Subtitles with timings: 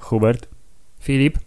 [0.00, 0.48] Hubert,
[1.00, 1.38] Filip?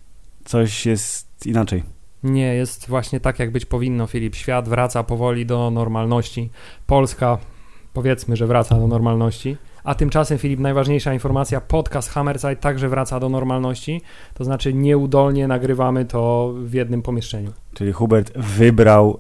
[0.46, 1.84] coś jest inaczej.
[2.24, 4.36] Nie, jest właśnie tak, jak być powinno, Filip.
[4.36, 6.50] Świat wraca powoli do normalności.
[6.86, 7.38] Polska,
[7.94, 9.58] powiedzmy, że wraca do normalności.
[9.88, 14.02] A tymczasem, Filip, najważniejsza informacja, podcast Hammerside także wraca do normalności.
[14.34, 17.52] To znaczy nieudolnie nagrywamy to w jednym pomieszczeniu.
[17.74, 19.20] Czyli Hubert wybrał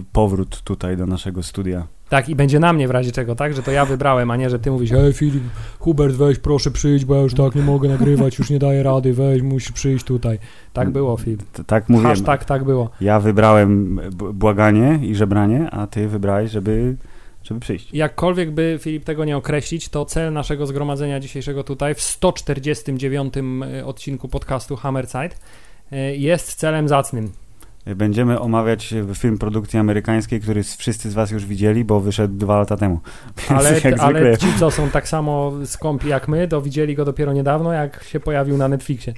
[0.00, 1.86] y, powrót tutaj do naszego studia.
[2.08, 3.54] Tak, i będzie na mnie w razie czego, tak?
[3.54, 5.42] Że to ja wybrałem, a nie, że ty mówisz, ej Filip,
[5.78, 9.14] Hubert, weź proszę przyjść, bo ja już tak nie mogę nagrywać, już nie daję rady,
[9.14, 10.38] weź, musisz przyjść tutaj.
[10.72, 11.42] Tak było, Filip.
[11.52, 12.10] T- tak mówiłem.
[12.10, 12.90] Hashtag tak było.
[13.00, 14.00] Ja wybrałem
[14.32, 16.96] błaganie i żebranie, a ty wybrałeś, żeby,
[17.44, 17.94] żeby przyjść.
[17.94, 23.34] Jakkolwiek by Filip tego nie określić, to cel naszego zgromadzenia dzisiejszego tutaj w 149
[23.80, 25.30] y, odcinku podcastu Hammerside
[25.92, 27.32] y, jest celem zacnym.
[27.86, 32.76] Będziemy omawiać film produkcji amerykańskiej, który wszyscy z was już widzieli, bo wyszedł dwa lata
[32.76, 33.00] temu.
[33.48, 37.72] Ale, ale ci, co są tak samo skąpi jak my, to widzieli go dopiero niedawno,
[37.72, 39.14] jak się pojawił na Netflixie.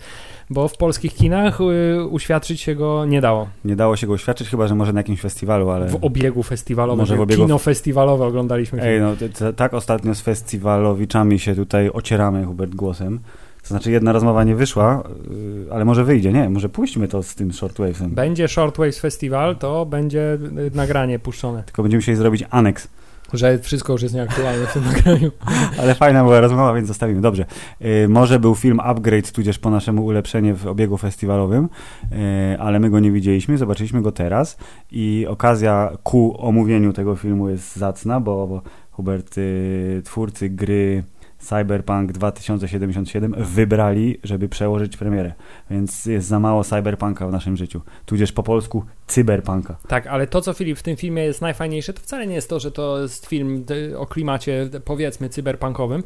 [0.51, 3.49] Bo w polskich kinach y, uświadczyć się go nie dało.
[3.65, 5.89] nie dało się go oświadczyć, chyba że może na jakimś festiwalu, ale...
[5.89, 8.83] W obiegu festiwalowym, Może w obiegu- kino festiwalowe oglądaliśmy.
[8.83, 9.15] Ej, no
[9.57, 13.21] tak ostatnio z festiwalowiczami się tutaj ocieramy, Hubert, głosem.
[13.65, 16.51] To znaczy jedna rozmowa nie wyszła, yy, ale może wyjdzie, nie?
[16.51, 18.11] Może puśćmy to z tym shortwavesem.
[18.11, 21.63] Będzie Shortwaves Festival, to będzie y, nagranie puszczone.
[21.63, 22.89] Tylko będziemy musieli zrobić aneks.
[23.33, 25.31] Że wszystko już jest nieaktualne w tym nagraniu.
[25.81, 27.21] Ale fajna była rozmowa, więc zostawimy.
[27.21, 27.45] Dobrze.
[27.81, 31.69] Yy, może był film Upgrade, tudzież po naszemu ulepszenie w obiegu festiwalowym,
[32.11, 32.19] yy,
[32.59, 34.57] ale my go nie widzieliśmy, zobaczyliśmy go teraz
[34.91, 41.05] i okazja ku omówieniu tego filmu jest zacna, bo, bo Hubert, yy, twórcy gry
[41.45, 45.33] Cyberpunk 2077 wybrali, żeby przełożyć premierę,
[45.71, 49.77] więc jest za mało cyberpunka w naszym życiu, tudzież po polsku cyberpunka.
[49.89, 52.61] Tak, ale to, co Filip w tym filmie jest najfajniejsze, to wcale nie jest to,
[52.61, 53.65] że to jest film
[53.97, 56.03] o klimacie, powiedzmy, cyberpunkowym,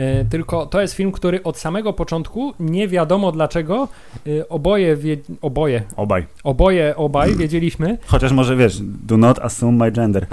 [0.00, 3.88] y, tylko to jest film, który od samego początku nie wiadomo dlaczego
[4.26, 6.26] y, oboje, wie, oboje, Obaj.
[6.44, 10.26] oboje, obaj wiedzieliśmy, Chociaż może wiesz, do not assume my gender,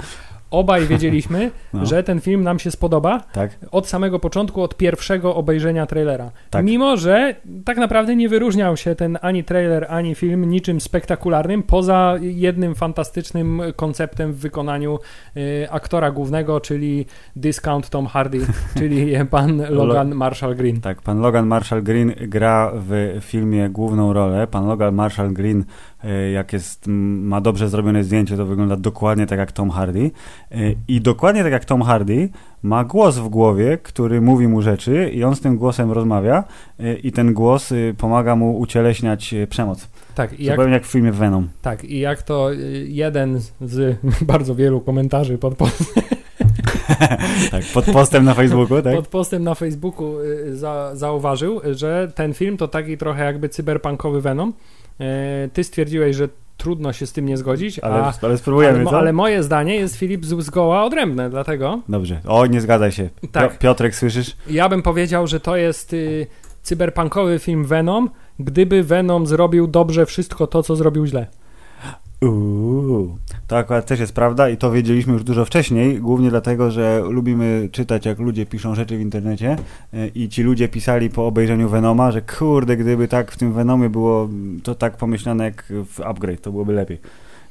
[0.50, 1.86] obaj wiedzieliśmy, No.
[1.86, 3.58] że ten film nam się spodoba tak?
[3.70, 6.30] od samego początku, od pierwszego obejrzenia trailera.
[6.50, 6.64] Tak.
[6.64, 12.14] Mimo, że tak naprawdę nie wyróżniał się ten ani trailer, ani film niczym spektakularnym, poza
[12.20, 14.98] jednym fantastycznym konceptem w wykonaniu
[15.36, 18.40] y, aktora głównego, czyli Discount Tom Hardy,
[18.78, 20.80] czyli pan Logan Marshall Green.
[20.80, 24.46] Tak, pan Logan Marshall Green gra w filmie główną rolę.
[24.46, 25.64] Pan Logan Marshall Green,
[26.34, 30.10] jak jest, ma dobrze zrobione zdjęcie, to wygląda dokładnie tak jak Tom Hardy.
[30.50, 30.56] E,
[30.88, 32.28] I dokładnie tak jak Tom Hardy
[32.62, 36.44] ma głos w głowie, który mówi mu rzeczy i on z tym głosem rozmawia
[36.80, 39.88] e, i ten głos e, pomaga mu ucieleśniać e, przemoc.
[40.14, 41.48] Tak, i jak, Zupełnie jak w filmie Venom.
[41.62, 43.98] tak, i jak to y, jeden z
[44.32, 45.94] bardzo wielu komentarzy pod, post,
[47.50, 48.94] Tak, pod postem na Facebooku, tak?
[48.96, 54.20] pod postem na Facebooku y, za, zauważył, że ten film to taki trochę jakby cyberpunkowy
[54.20, 54.52] Venom.
[55.00, 55.04] Y,
[55.52, 59.12] Ty stwierdziłeś, że trudno się z tym nie zgodzić, Ale, a, ale spróbujemy, ale, ale
[59.12, 62.20] moje zdanie jest Filip zgoła odrębne, dlatego Dobrze.
[62.26, 63.08] O, nie zgadzaj się.
[63.32, 63.52] Tak.
[63.52, 64.36] Pio- Piotrek, słyszysz?
[64.50, 66.26] ja bym powiedział, że to jest y,
[66.62, 71.26] cyberpunkowy film Venom, gdyby Venom zrobił dobrze wszystko to, co zrobił źle.
[72.20, 77.02] Uuu, to akurat też jest prawda i to wiedzieliśmy już dużo wcześniej, głównie dlatego, że
[77.10, 79.56] lubimy czytać, jak ludzie piszą rzeczy w internecie
[79.94, 83.90] e, i ci ludzie pisali po obejrzeniu Venoma, że kurde, gdyby tak w tym Venomie
[83.90, 84.28] było
[84.62, 86.98] to tak pomyślane jak w Upgrade, to byłoby lepiej.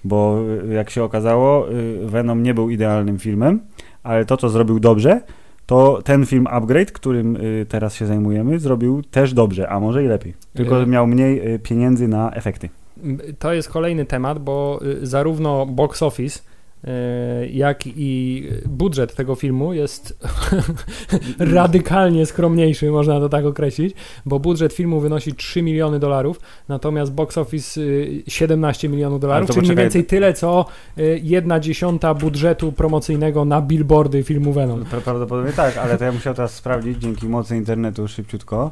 [0.03, 0.39] Bo
[0.69, 1.73] e, jak się okazało, e,
[2.07, 3.59] Venom nie był idealnym filmem,
[4.03, 5.21] ale to, co zrobił dobrze,
[5.65, 7.37] to ten film Upgrade, którym
[7.69, 10.33] teraz się zajmujemy, zrobił też dobrze, a może i lepiej.
[10.53, 12.69] Tylko miał mniej pieniędzy na efekty.
[13.39, 16.39] To jest kolejny temat, bo y, zarówno box office,
[16.83, 20.17] y, jak i budżet tego filmu jest
[21.39, 27.37] radykalnie skromniejszy, można to tak określić, bo budżet filmu wynosi 3 miliony dolarów, natomiast box
[27.37, 30.65] office y, 17 milionów dolarów, czyli mniej więcej tyle, co
[30.97, 34.83] y, jedna dziesiąta budżetu promocyjnego na billboardy filmu Venom.
[34.83, 38.71] Pra- Prawdopodobnie tak, ale to ja musiał teraz sprawdzić dzięki mocy internetu szybciutko.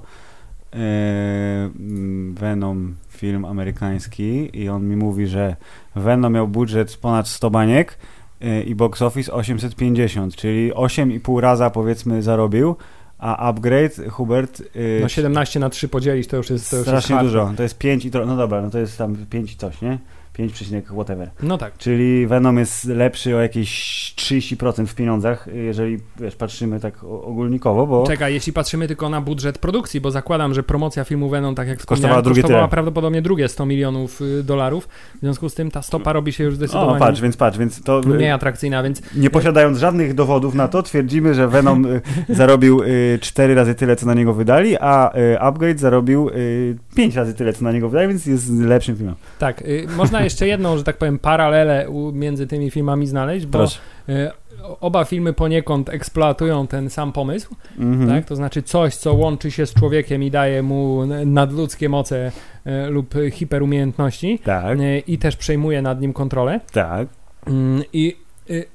[0.71, 5.55] Mm, Venom, film amerykański i on mi mówi, że
[5.95, 7.97] Venom miał budżet ponad 100 baniek
[8.41, 12.75] e, i box office 850, czyli 8,5 raza powiedzmy zarobił,
[13.17, 16.89] a upgrade Hubert e, No 17 na 3 podzielić to już jest, to już jest
[16.89, 17.43] strasznie hardcore.
[17.45, 19.81] dużo, to jest 5 i to, no dobra, no to jest tam 5 i coś,
[19.81, 19.97] nie?
[20.35, 21.31] 5, whatever.
[21.43, 21.77] No tak.
[21.77, 23.69] Czyli Venom jest lepszy o jakieś
[24.17, 28.07] 30% w pieniądzach, jeżeli wiesz, patrzymy tak ogólnikowo, bo...
[28.07, 31.85] Czekaj, jeśli patrzymy tylko na budżet produkcji, bo zakładam, że promocja filmu Venom, tak jak
[31.85, 32.71] kosztowała, drugie kosztowała tyle.
[32.71, 36.55] prawdopodobnie drugie 100 milionów y, dolarów, w związku z tym ta stopa robi się już
[36.55, 38.01] zdecydowanie o, patrz, więc patrz, więc to...
[38.05, 39.01] mniej atrakcyjna, więc...
[39.15, 43.95] Nie posiadając żadnych dowodów na to, twierdzimy, że Venom y, zarobił y, 4 razy tyle,
[43.95, 47.89] co na niego wydali, a y, Upgrade zarobił y, 5 razy tyle, co na niego
[47.89, 49.15] wydali, więc jest lepszym filmem.
[49.39, 53.79] Tak, y, można jeszcze jedną, że tak powiem, paralelę między tymi filmami znaleźć, bo Proszę.
[54.09, 54.29] y,
[54.79, 58.09] oba filmy poniekąd eksploatują ten sam pomysł, Mhm.
[58.09, 58.25] tak?
[58.25, 62.31] To znaczy coś, co łączy się z człowiekiem i daje mu nadludzkie moce
[62.67, 66.59] y, lub hiperumiejętności Tak, y, i też przejmuje nad nim kontrolę.
[66.73, 67.07] tak.
[67.47, 68.15] Mm, I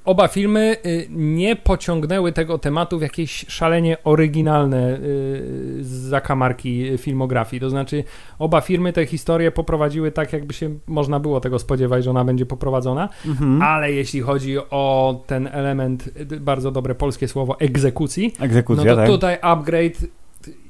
[0.05, 7.59] oba filmy y, nie pociągnęły tego tematu w jakieś szalenie oryginalne y, zakamarki filmografii.
[7.59, 8.03] To znaczy,
[8.39, 12.45] oba filmy te historie poprowadziły tak, jakby się można było tego spodziewać, że ona będzie
[12.45, 13.09] poprowadzona.
[13.27, 13.61] Mhm.
[13.61, 18.95] Ale jeśli chodzi o ten element, y, bardzo dobre polskie słowo, egzekucji, no Egzekucja, to
[18.95, 19.07] tak.
[19.07, 20.20] tutaj upgrade.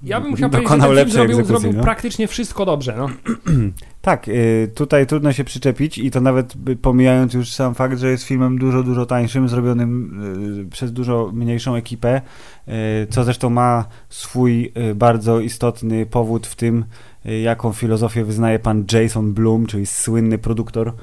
[0.04, 1.84] Ja bym musiał powiedzieć, że ten zrobił, zrobił no.
[1.84, 2.96] praktycznie wszystko dobrze.
[2.98, 3.10] No.
[4.02, 8.24] Tak, y, tutaj trudno się przyczepić i to nawet pomijając już sam fakt, że jest
[8.24, 10.22] filmem dużo, dużo tańszym, zrobionym
[10.66, 12.22] y, przez dużo mniejszą ekipę,
[12.68, 12.72] y,
[13.10, 16.86] co zresztą ma swój bardzo istotny powód w tym,
[17.44, 20.94] jaką filozofię wyznaje pan Jason Blum, czyli słynny produktor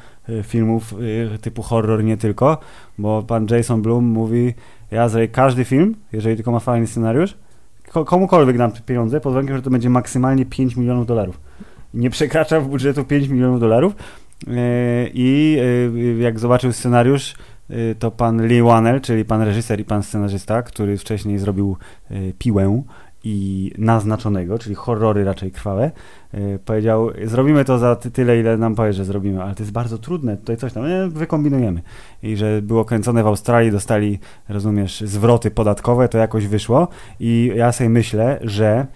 [0.42, 0.94] filmów
[1.40, 2.58] typu horror nie tylko,
[2.98, 4.54] bo pan Jason Blum mówi,
[4.90, 7.34] ja zrobię każdy film, jeżeli tylko ma fajny scenariusz,
[7.88, 11.40] komukolwiek dam pieniądze, pod warunkiem, że to będzie maksymalnie 5 milionów dolarów
[11.94, 13.96] nie przekracza w budżetu 5 milionów dolarów.
[14.46, 15.58] E, I
[16.18, 17.34] e, jak zobaczył scenariusz,
[17.70, 21.76] e, to pan Lee Wanell, czyli pan reżyser i pan scenarzysta, który wcześniej zrobił
[22.38, 22.82] Piłę
[23.28, 25.90] i Naznaczonego, czyli horrory raczej krwawe,
[26.34, 29.72] e, powiedział, zrobimy to za ty- tyle, ile nam powiesz, że zrobimy, ale to jest
[29.72, 31.82] bardzo trudne, tutaj coś tam, e, wykombinujemy.
[32.22, 36.88] I że było kręcone w Australii, dostali, rozumiesz, zwroty podatkowe, to jakoś wyszło
[37.20, 38.86] i ja sobie myślę, że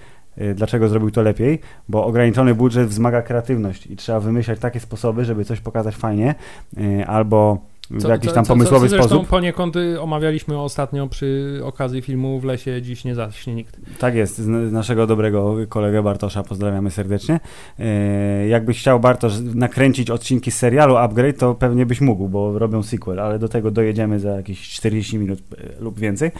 [0.40, 1.58] Y, Dlaczego zrobił to lepiej?
[1.88, 6.34] Bo ograniczony budżet wzmaga kreatywność i trzeba wymyślać takie sposoby, żeby coś pokazać fajnie,
[6.78, 7.58] y, albo
[7.90, 9.28] w jakiś tam pomysłowy co, co sposób.
[9.28, 13.76] Poniekąd y, omawialiśmy ostatnio przy okazji filmu W lesie dziś nie zaśnie nikt.
[13.98, 17.40] Tak jest, z, z naszego dobrego kolegę Bartosza pozdrawiamy serdecznie.
[17.78, 22.82] E, jakbyś chciał Bartosz nakręcić odcinki z serialu Upgrade, to pewnie byś mógł, bo robią
[22.82, 26.30] sequel, ale do tego dojedziemy za jakieś 40 minut e, lub więcej.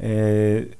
[0.00, 0.06] E,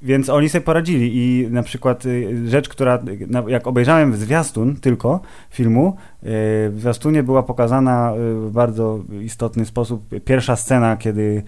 [0.02, 3.02] więc oni sobie poradzili i na przykład e, rzecz, która,
[3.48, 5.20] jak obejrzałem zwiastun tylko
[5.50, 6.24] filmu, e,
[6.70, 11.42] w zwiastunie była pokazana w bardzo istotny sposób pierwsza scena, kiedy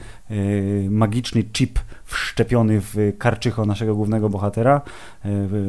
[0.90, 4.80] magiczny chip wszczepiony w karczycho naszego głównego bohatera
[5.24, 5.28] e,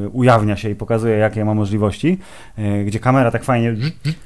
[0.10, 2.18] ujawnia się i pokazuje, jakie ma możliwości,
[2.58, 3.76] e, gdzie kamera tak fajnie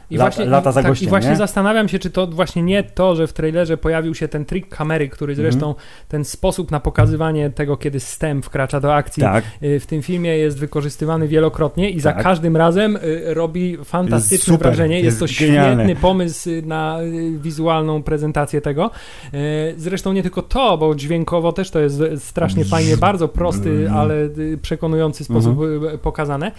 [0.10, 1.36] I lata, właśnie, lata za tak, gościem, I właśnie nie?
[1.36, 5.10] zastanawiam się, czy to właśnie nie to, że w trailerze pojawił się ten trik kamery,
[5.10, 5.51] który Mhm.
[5.51, 5.75] zresztą
[6.07, 10.38] ten sposób na pokazywanie tego, kiedy STEM wkracza do akcji Tak, y, w tym filmie
[10.38, 12.24] jest wykorzystywany wielokrotnie i za Tak.
[12.24, 15.00] każdym razem robi fantastyczne super, wrażenie.
[15.01, 15.83] Jest, jest to genialne.
[15.83, 16.98] świetny pomysł na
[17.38, 18.92] wizualną prezentację tego.
[19.77, 23.98] Zresztą nie tylko to, bo dźwiękowo też to jest strasznie fajnie, bardzo prosty, Mhm.
[23.98, 25.60] ale y, przekonujący sposób
[25.94, 26.52] y, pokazane.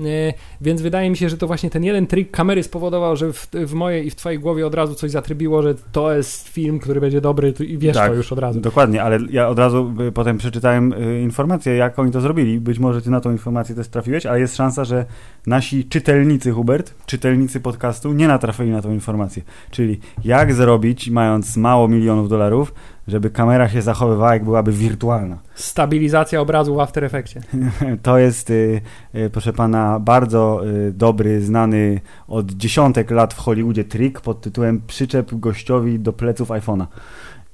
[0.00, 3.48] Y, Więc wydaje mi się, że to właśnie ten jeden trik kamery spowodował, że w,
[3.52, 7.00] w mojej i w twojej głowie od razu coś zatrybiło, że to jest film, który
[7.00, 8.10] będzie dobry i wiesz Tak.
[8.10, 8.60] to już od razu.
[8.60, 12.60] dokładnie, ale ja od razu potem przeczytałem informację, jak oni to zrobili.
[12.60, 15.04] Być może ty na tą informację też trafiłeś, ale jest szansa, że
[15.46, 19.42] nasi czytelnicy, Hubert, czytelnicy podcastu nie natrafili na tą informację.
[19.70, 22.74] Czyli jak zrobić, mając mało milionów dolarów,
[23.08, 25.38] żeby kamera się zachowywała, jak byłaby wirtualna.
[25.54, 27.40] Stabilizacja obrazu w After Effectsie.
[28.02, 28.80] To jest, y,
[29.14, 34.82] y, proszę pana, bardzo y, dobry, znany od dziesiątek lat w Hollywoodzie trik pod tytułem
[34.86, 36.86] przyczep gościowi do pleców iPhone'a.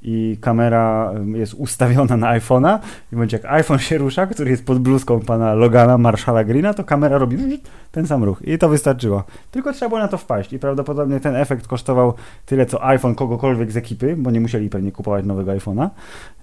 [0.03, 4.67] I kamera jest ustawiona na iPhone'a i w momencie jak iPhone się rusza, który jest
[4.67, 7.61] pod bluzką pana Logana, Marshalla Greena, to kamera robi
[7.93, 8.43] ten sam ruch.
[8.43, 9.25] I to wystarczyło.
[9.51, 12.15] Tylko trzeba było na to wpaść i prawdopodobnie ten efekt kosztował
[12.47, 15.89] tyle, co iPhone kogokolwiek z ekipy, bo nie musieli pewnie kupować nowego iPhone'a,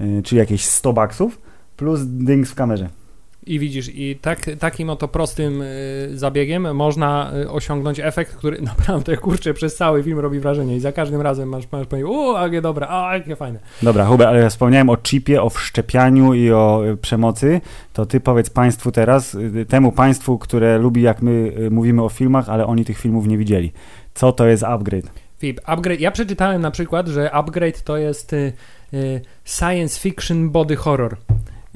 [0.02, 1.42] y, czyli jakieś 100 baksów,
[1.78, 2.90] plus dings w kamerze.
[3.48, 9.18] I widzisz, i tak, takim oto prostym y, zabiegiem można y, osiągnąć efekt, który naprawdę,
[9.18, 12.62] kurczę, przez cały film robi wrażenie i za każdym razem masz, masz powiedzieć, o, jakie
[12.62, 13.60] dobre, a, jakie fajne.
[13.82, 17.62] Dobra, Hubert, ale ja wspomniałem o chipie, o wszczepianiu i o y, przemocy.
[17.94, 19.38] To ty powiedz państwu teraz,
[19.68, 23.72] temu państwu, które lubi, jak my mówimy o filmach, ale oni tych filmów nie widzieli.
[24.14, 25.06] Co to jest upgrade?
[25.40, 28.36] Filip, upgrade, ja przeczytałem na przykład, że upgrade to jest
[29.46, 31.18] science fiction body horror.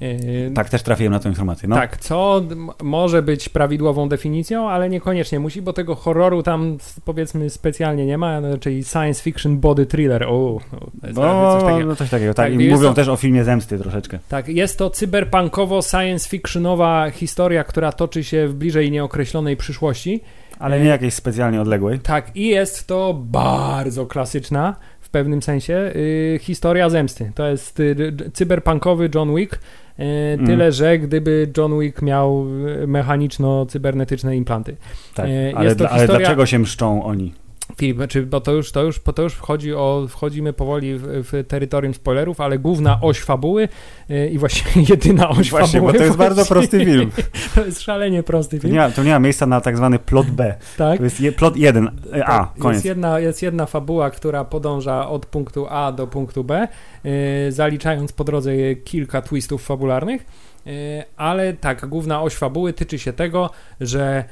[0.02, 1.70] Yy, Tak, też trafiłem na tę informację.
[1.70, 1.76] No.
[1.76, 2.42] Tak, co
[2.84, 8.42] może być prawidłową definicją, ale niekoniecznie musi, bo tego horroru tam powiedzmy specjalnie nie ma,
[8.42, 10.24] no, czyli science fiction body thriller.
[10.24, 10.60] O, o,
[11.02, 11.88] to jest No, coś takiego.
[11.90, 12.46] no coś takiego, tak.
[12.52, 14.20] Tak, I mówią to- też o filmie Zemsty troszeczkę.
[14.30, 20.22] Tak, jest to cyberpunkowo science fictionowa historia, która toczy się w bliżej nieokreślonej przyszłości.
[20.60, 22.00] Ale nie jakiejś specjalnie odległej.
[22.00, 27.32] Tak, i jest to bardzo klasyczna w pewnym sensie y, historia zemsty.
[27.36, 29.60] To jest y, cyberpunkowy John Wick.
[30.00, 32.46] Y, Tyle, że gdyby John Wick miał
[32.84, 34.76] y, mechaniczno-cybernetyczne implanty.
[35.16, 35.26] Tak.
[35.26, 37.34] E, Ale, dla- ale historia- dlaczego się mszczą oni?
[37.78, 41.04] Filip, czy, bo to już, to już, bo to już wchodzi o, wchodzimy powoli w,
[41.04, 43.70] w terytorium spoilerów, ale główna oś fabuły
[44.10, 45.94] y, i właściwie jedyna oś Właśnie, fabuły.
[45.94, 47.12] bo to jest bardzo prosty film.
[47.56, 48.74] To jest szalenie prosty film.
[48.74, 50.56] nie, to nie ma miejsca na tak zwany plot B.
[50.78, 50.98] tak?
[50.98, 51.90] To jest je, plot 1.
[52.24, 52.76] A, Tak, koniec.
[52.76, 56.68] Jest jedna, jest jedna fabuła, która podąża od punktu A do punktu B,
[57.04, 57.12] yy,
[57.52, 60.26] zaliczając po drodze kilka twistów fabularnych,
[60.66, 60.74] yy,
[61.18, 63.50] ale tak, główna oś fabuły tyczy się tego,
[63.82, 64.24] że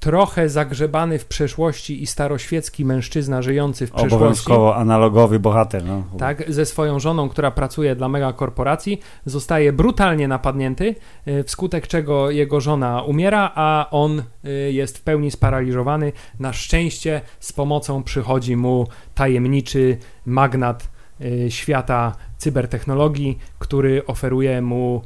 [0.00, 5.84] trochę zagrzebany w przeszłości i staroświecki mężczyzna żyjący w przeszłości, Obowiązkowo analogowy bohater.
[5.84, 6.02] No.
[6.18, 10.94] tak, ze swoją żoną, która pracuje dla megakorporacji, zostaje brutalnie napadnięty,
[11.28, 16.12] y, wskutek czego jego żona umiera, a on y, jest w pełni sparaliżowany.
[16.38, 20.88] Na szczęście z pomocą przychodzi mu tajemniczy magnat
[21.20, 25.02] y, świata cybertechnologii, który oferuje mu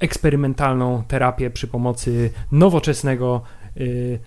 [0.00, 3.42] eksperymentalną terapię przy pomocy nowoczesnego
[3.76, 4.18] y,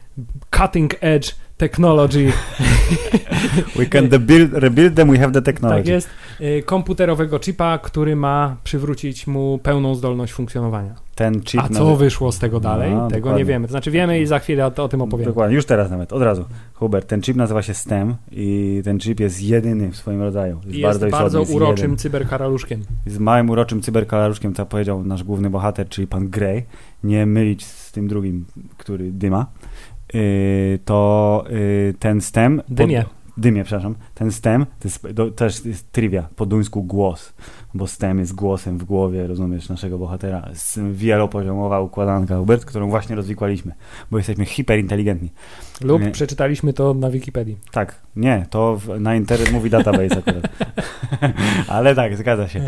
[0.51, 2.31] cutting edge technology
[3.75, 5.83] We can build, rebuild them, we have the technology.
[5.83, 6.09] tak jest.
[6.41, 10.95] Y, Komputerowego chipa, który ma przywrócić mu pełną zdolność funkcjonowania.
[11.15, 12.91] Ten chip A co nazy- wyszło z tego dalej?
[12.91, 13.39] No, tego dokładnie.
[13.39, 13.67] nie wiemy.
[13.67, 15.29] To znaczy wiemy i za chwilę o, o tym opowiemy.
[15.31, 16.45] Dokładnie, już teraz nawet, od razu.
[16.73, 20.59] Hubert, ten chip nazywa się STEM i ten chip jest jedyny w swoim rodzaju.
[20.65, 21.97] Jest, bardzo jest istotny, bardzo jest uroczym jeden.
[21.97, 22.83] cyberkaraluszkiem.
[23.05, 26.63] Z małym uroczym cyberkalaruszkiem, co powiedział nasz główny bohater, czyli pan Grey,
[27.03, 28.45] nie mylić z tym drugim,
[28.77, 29.45] który dyma,
[30.13, 32.57] yy, to yy, ten STEM...
[32.57, 33.05] pod- Dymie.
[33.37, 33.95] Dymie, przepraszam.
[34.13, 37.33] Ten STEM to jest, to też jest trivia, po duńsku głos,
[37.73, 40.45] bo STEM jest głosem w głowie, rozumiesz, naszego bohatera.
[40.49, 43.71] Jest wielopoziomowa układanka, Hubert, którą właśnie rozwikłaliśmy,
[44.11, 45.29] bo jesteśmy hiperinteligentni.
[45.81, 46.11] Lub Nie.
[46.11, 47.57] przeczytaliśmy to na Wikipedii.
[47.71, 50.47] Tak, nie, to w, na Internet mówi database akurat.
[51.67, 52.61] Ale tak, zgadza się.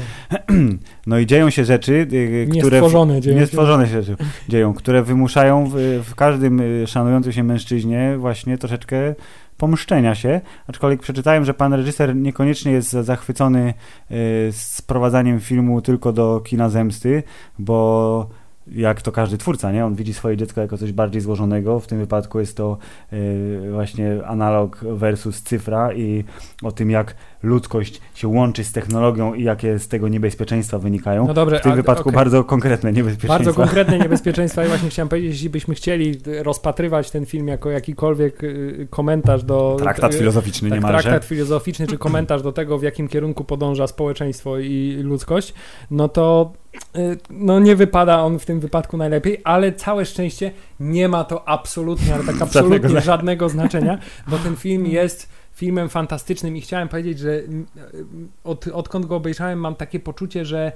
[1.07, 2.77] No i dzieją się rzeczy, y, które...
[2.77, 3.41] Niestworzone dzieją się.
[3.41, 9.15] Niestworzone się rzeczy dzieją, które wymuszają w, w każdym y, szanującym się mężczyźnie właśnie troszeczkę
[9.57, 13.73] pomszczenia się, aczkolwiek przeczytałem, że pan reżyser niekoniecznie jest za- zachwycony
[14.11, 17.23] y, sprowadzaniem filmu tylko do kina zemsty,
[17.59, 18.29] bo
[18.67, 19.85] jak to każdy twórca, nie?
[19.85, 21.79] On widzi swoje dziecko jako coś bardziej złożonego.
[21.79, 22.77] W tym wypadku jest to
[23.13, 26.23] y, właśnie analog versus cyfra i
[26.63, 31.27] o tym, jak ludzkość się łączy z technologią i jakie z tego niebezpieczeństwa wynikają.
[31.27, 32.15] No dobrze, w tym a- wypadku okej.
[32.15, 33.43] bardzo konkretne niebezpieczeństwa.
[33.43, 38.43] Bardzo konkretne niebezpieczeństwa i właśnie chciałem powiedzieć, jeśli byśmy chcieli rozpatrywać ten film jako jakikolwiek
[38.43, 39.75] y, komentarz do...
[39.79, 41.03] Traktat y, filozoficzny tak, niemalże.
[41.03, 45.53] traktat filozoficzny czy komentarz do tego, w jakim kierunku podąża społeczeństwo i ludzkość,
[45.91, 46.53] no to
[46.97, 51.49] y, no nie wypada on w tym wypadku najlepiej, ale całe szczęście nie ma to
[51.49, 53.97] absolutnie, ale tak absolutnie Żadnego znaczenia,
[54.27, 58.05] bo ten film jest filmem fantastycznym i chciałem powiedzieć, że mm, y,
[58.43, 60.71] od, odkąd go obejrzałem mam takie poczucie, że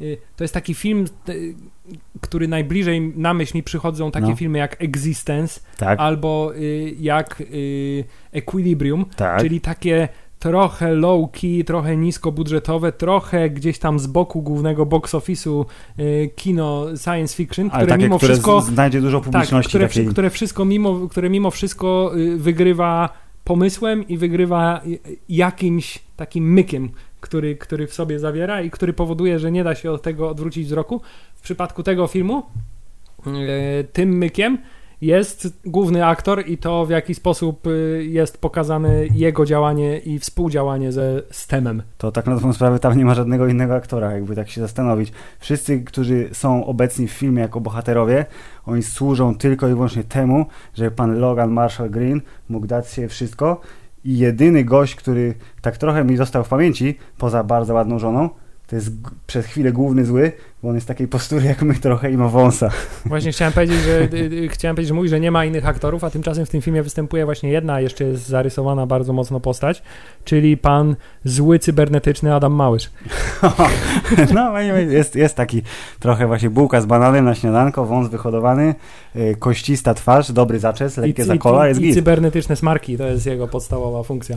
[0.00, 1.04] y, to jest taki film,
[2.20, 4.36] który najbliżej na myśl mi przychodzą takie No.
[4.36, 7.42] filmy jak Existence Tak, albo y, jak
[8.32, 9.40] Equilibrium, tak.
[9.40, 10.08] czyli takie
[10.38, 15.64] trochę low key, trochę niskobudżetowe, trochę gdzieś tam z boku głównego box office'u
[16.36, 19.68] kino science fiction, które takie, mimo które wszystko znajdzie dużo tak, publiczności.
[19.68, 23.08] które, takiej- wszy- które wszystko mimo, które mimo wszystko y, wygrywa
[23.48, 24.82] pomysłem i wygrywa
[25.28, 26.90] jakimś takim mykiem,
[27.20, 30.66] który, który w sobie zawiera i który powoduje, że nie da się od tego odwrócić
[30.66, 31.00] wzroku.
[31.34, 32.42] W przypadku tego filmu
[33.26, 34.58] y, tym mykiem
[35.00, 40.92] jest główny aktor i to w jaki sposób y, jest pokazane jego działanie i współdziałanie
[40.92, 41.82] ze STEM-em.
[41.98, 45.12] To tak na dobrą sprawę tam nie ma żadnego innego aktora, jakby tak się zastanowić.
[45.38, 48.26] Wszyscy, którzy są obecni w filmie jako bohaterowie,
[48.66, 53.60] oni służą tylko i wyłącznie temu, że pan Logan Marshall Green mógł dać się wszystko
[54.04, 58.30] i jedyny gość, który tak trochę mi został w pamięci, poza bardzo ładną żoną,
[58.66, 58.90] to jest
[59.26, 62.70] przez chwilę główny zły, bo on jest takiej postury jak my trochę i ma wąsa.
[63.06, 66.04] Właśnie chciałem powiedzieć, że y, y, chciałem powiedzieć, że mówi, że nie ma innych aktorów,
[66.04, 69.82] a tymczasem w tym filmie występuje właśnie jedna, jeszcze jest zarysowana bardzo mocno postać,
[70.24, 72.90] czyli pan zły cybernetyczny Adam Małysz.
[74.34, 75.62] no, jest, jest taki
[76.00, 78.74] trochę właśnie bułka z bananem na śniadanko, wąs wyhodowany,
[79.16, 83.48] y, koścista twarz, dobry zaczes, lekkie zakola, jest i, i cybernetyczne smarki, to jest jego
[83.48, 84.36] podstawowa funkcja.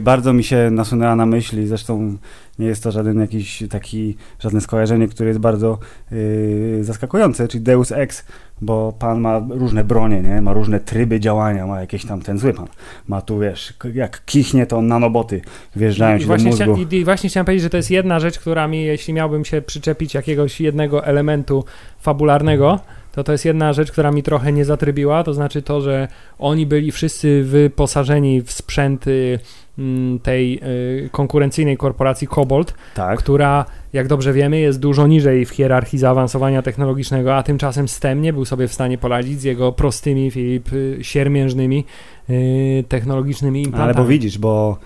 [0.00, 2.16] Bardzo mi się nasunęła na myśli, zresztą
[2.58, 5.78] nie jest to żaden jakiś taki, żadne skojarzenie, które jest bardzo
[6.10, 8.24] yy, zaskakujące, czyli Deus Ex,
[8.60, 10.40] bo pan ma różne bronie, nie?
[10.40, 12.66] ma różne tryby działania, ma jakieś tam, ten zły pan,
[13.08, 15.40] ma tu, wiesz, jak kichnie, to nanoboty
[15.76, 16.76] wjeżdżają się do mózgu.
[16.90, 19.62] i, I właśnie chciałem powiedzieć, że to jest jedna rzecz, która mi, jeśli miałbym się
[19.62, 21.64] przyczepić jakiegoś jednego elementu
[22.00, 22.80] fabularnego,
[23.14, 26.66] to to jest jedna rzecz, która mi trochę nie zatrybiła, to znaczy to, że oni
[26.66, 29.38] byli wszyscy wyposażeni w sprzęty
[29.78, 30.60] mm, tej
[31.04, 33.18] y, konkurencyjnej korporacji Cobalt, tak.
[33.18, 38.32] która, jak dobrze wiemy, jest dużo niżej w hierarchii zaawansowania technologicznego, a tymczasem STEM nie
[38.32, 41.84] był sobie w stanie poradzić z jego prostymi, Filip, y, siermiężnymi
[42.30, 43.94] y, technologicznymi implantami.
[43.94, 44.78] Ale bo widzisz, bo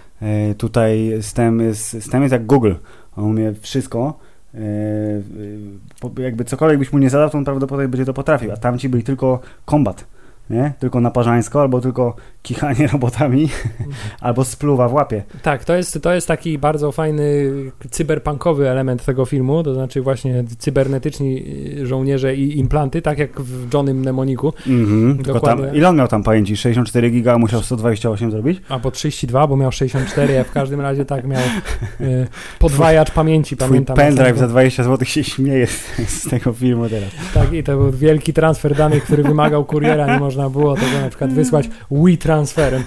[0.58, 2.72] tutaj STEM jest, STEM jest jak Google.
[3.16, 4.18] On umie wszystko,
[6.18, 9.04] jakby cokolwiek byś mu nie zadał, to on prawdopodobnie będzie to potrafił, a tamci byli
[9.04, 10.04] tylko kombat
[10.50, 10.72] nie?
[10.78, 12.16] Tylko naparzańsko, albo tylko
[12.48, 13.48] kichanie robotami,
[14.20, 15.22] albo spluwa w łapie.
[15.42, 17.52] Tak, to jest, to jest taki bardzo fajny
[17.90, 21.44] cyberpunkowy element tego filmu, to znaczy właśnie cybernetyczni
[21.82, 24.52] żołnierze i implanty, tak jak w Johnnym Mnemoniku.
[24.66, 26.56] Mhm, tam, ile on miał tam pamięci?
[26.56, 28.62] 64 giga, musiał 128 zrobić?
[28.68, 31.42] Albo 32, bo miał 64, a w każdym razie tak miał
[32.00, 32.26] y,
[32.58, 33.96] podwajacz pamięci, Twój pamiętam.
[33.96, 37.08] pendrive za 20 zł się śmieje z, z tego filmu teraz.
[37.34, 41.08] Tak, i to był wielki transfer danych, który wymagał kuriera, nie można było tego na
[41.08, 41.68] przykład wysłać
[42.38, 42.84] WeTransferem.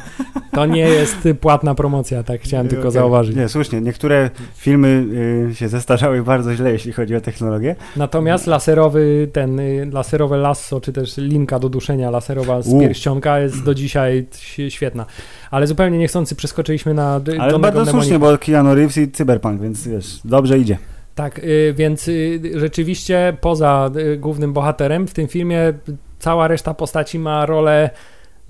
[0.52, 2.92] To nie jest płatna promocja, tak chciałem tylko okay.
[2.92, 3.36] zauważyć.
[3.36, 3.82] Nie, słusznie.
[3.82, 5.06] Niektóre filmy
[5.52, 7.76] y, się zestarzały bardzo źle, jeśli chodzi o technologię.
[7.96, 12.80] Natomiast laserowy, ten y, laserowe lasso, czy też linka do duszenia laserowa z U.
[12.80, 14.26] pierścionka jest do dzisiaj
[14.70, 15.06] świetna.
[15.52, 20.20] Ale zupełnie niechcący przeskoczyliśmy na Ale bardzo słusznie, bo Keanu Reeves i Cyberpunk, więc wiesz,
[20.26, 20.78] dobrze idzie.
[21.16, 25.74] Tak, y, więc y, rzeczywiście poza y, głównym bohaterem w tym filmie
[26.20, 27.90] cała reszta postaci ma rolę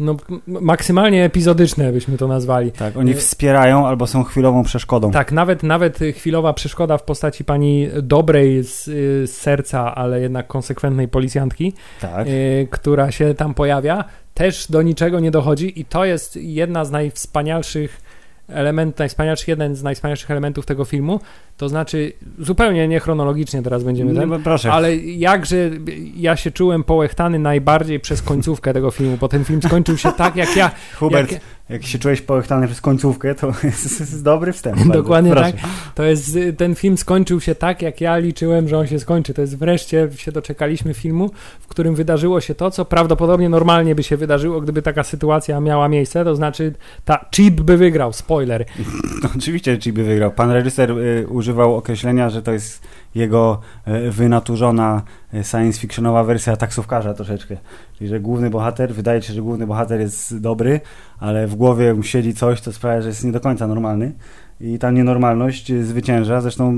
[0.01, 0.15] no,
[0.47, 2.71] maksymalnie epizodyczne, byśmy to nazwali.
[2.71, 5.11] Tak, oni wspierają albo są chwilową przeszkodą.
[5.11, 8.85] Tak, nawet, nawet chwilowa przeszkoda w postaci pani dobrej z,
[9.29, 12.27] z serca, ale jednak konsekwentnej policjantki, tak.
[12.27, 14.03] y, która się tam pojawia,
[14.33, 18.01] też do niczego nie dochodzi i to jest jedna z najwspanialszych
[18.47, 21.19] element, najwspanialszy, jeden z najwspanialszych elementów tego filmu,
[21.61, 24.71] to znaczy zupełnie niechronologicznie teraz będziemy no, ten, proszę.
[24.71, 25.69] ale jakże
[26.15, 30.35] ja się czułem połechtany najbardziej przez końcówkę tego filmu, bo ten film skończył się tak,
[30.35, 30.71] jak ja...
[30.99, 31.41] Hubert, jak,
[31.71, 34.87] jak się czułeś połechtany przez końcówkę, to jest, jest dobry wstęp.
[34.87, 35.55] Dokładnie tak.
[35.95, 39.33] To jest, ten film skończył się tak, jak ja liczyłem, że on się skończy.
[39.33, 44.03] To jest wreszcie się doczekaliśmy filmu, w którym wydarzyło się to, co prawdopodobnie normalnie by
[44.03, 46.73] się wydarzyło, gdyby taka sytuacja miała miejsce, to znaczy
[47.05, 48.65] ta Chip by wygrał, spoiler.
[49.23, 50.31] No, oczywiście Chip by wygrał.
[50.31, 52.83] Pan reżyser y, używał określenia, że to jest
[53.15, 55.01] jego y, wynaturzona
[55.33, 57.57] y, science fictionowa wersja taksówkarza troszeczkę.
[57.97, 60.81] Czyli, że główny bohater, wydaje się, że główny bohater jest dobry,
[61.19, 64.11] ale w głowie mu siedzi coś, co sprawia, że jest nie do końca normalny
[64.63, 66.41] i ta nienormalność zwycięża.
[66.41, 66.77] Zresztą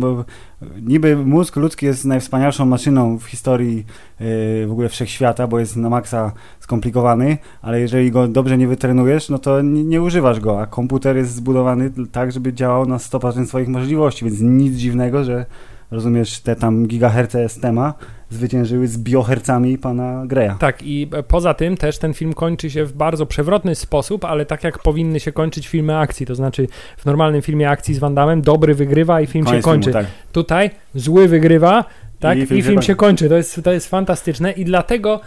[0.81, 3.75] niby mózg ludzki jest najwspanialszą maszyną w historii
[4.19, 9.29] yy, w ogóle wszechświata, bo jest na maksa skomplikowany, ale jeżeli go dobrze nie wytrenujesz,
[9.29, 13.67] no to nie używasz go, a komputer jest zbudowany tak, żeby działał na 100% swoich
[13.67, 15.45] możliwości, więc nic dziwnego, że
[15.93, 17.93] rozumiesz, te tam gigaherce STEMA
[18.29, 20.51] zwyciężyły z biohercami pana Greya.
[20.59, 24.45] Tak i e, poza tym też ten film kończy się w bardzo przewrotny sposób, ale
[24.45, 28.15] tak jak powinny się kończyć filmy akcji, to znaczy w normalnym filmie akcji z Van
[28.15, 29.91] Damme dobry wygrywa i film Koniec się kończy.
[29.91, 30.31] Filmu, tak.
[30.31, 31.85] Tutaj zły wygrywa,
[32.19, 33.29] tak, i film, i film się, kończy.
[33.29, 35.19] To jest, to jest fantastyczne i dlatego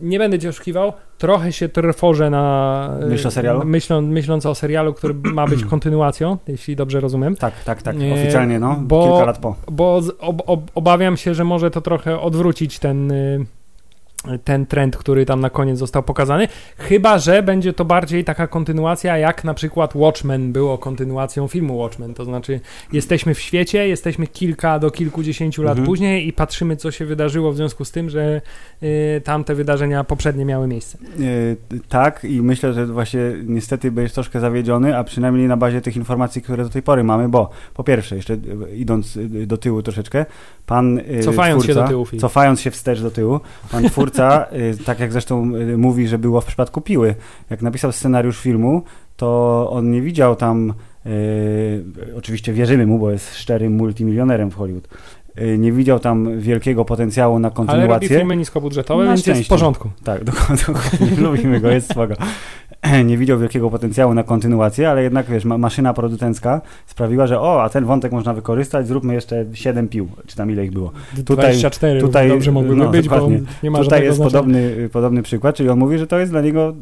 [0.00, 2.96] nie będę cię oszukiwał, trochę się trwożę na...
[3.08, 3.64] Myśl o serialu?
[3.64, 7.36] Myślą, myśląc o serialu, który ma być kontynuacją, jeśli dobrze rozumiem.
[7.36, 9.56] Tak, tak, tak, oficjalnie, no, bo, kilka lat po.
[9.72, 13.46] Bo ob, ob, obawiam się, że może to trochę odwrócić ten y,
[14.44, 19.18] ten trend, który tam na koniec został pokazany, chyba że będzie to bardziej taka kontynuacja,
[19.18, 22.14] jak na przykład Watchmen było kontynuacją filmu Watchmen.
[22.14, 22.60] To znaczy,
[22.92, 25.86] jesteśmy w świecie, jesteśmy kilka do kilkudziesięciu lat mhm.
[25.86, 28.40] później i patrzymy, co się wydarzyło w związku z tym, że
[28.82, 30.98] y, tamte wydarzenia poprzednie miały miejsce.
[31.18, 31.56] Yy,
[31.88, 36.42] tak, i myślę, że właśnie niestety będziesz troszkę zawiedziony, a przynajmniej na bazie tych informacji,
[36.42, 38.36] które do tej pory mamy, bo po pierwsze, jeszcze
[38.76, 40.26] idąc do tyłu troszeczkę,
[40.66, 41.00] pan.
[41.08, 42.20] Yy, cofając twórca, się do tyłu.
[42.20, 46.18] Cofając się wstecz do tyłu, pan twórca twórca, y, tak jak zresztą y, mówi, że
[46.18, 47.14] było w przypadku Piły,
[47.50, 48.82] jak napisał scenariusz filmu,
[49.16, 50.74] to on nie widział tam,
[51.04, 51.12] yy,
[52.16, 55.23] oczywiście wierzymy mu, bo jest szczerym multimilionerem w Hollywood, y,
[55.58, 58.08] nie widział tam wielkiego potencjału na Ale robi kontynuację.
[58.08, 59.90] filmy niskobudżetowe, Na więc jest w porządku.
[60.04, 62.14] Tak, dokładnie, lubimy go, jest spoko.
[63.04, 67.62] Nie widział wielkiego potencjału na kontynuację, ale jednak wiesz, ma, maszyna producencka sprawiła, że o,
[67.62, 70.92] a ten wątek można wykorzystać, zróbmy jeszcze 7 pił, czy tam ile ich było.
[71.16, 73.40] Tutaj- 24 tutaj, dobrze mogłyby no, być, bo dokładnie.
[73.62, 74.40] nie ma Tutaj jest znaczenia.
[74.42, 76.74] podobny, podobny przykład, czyli on mówi, że to jest dla niego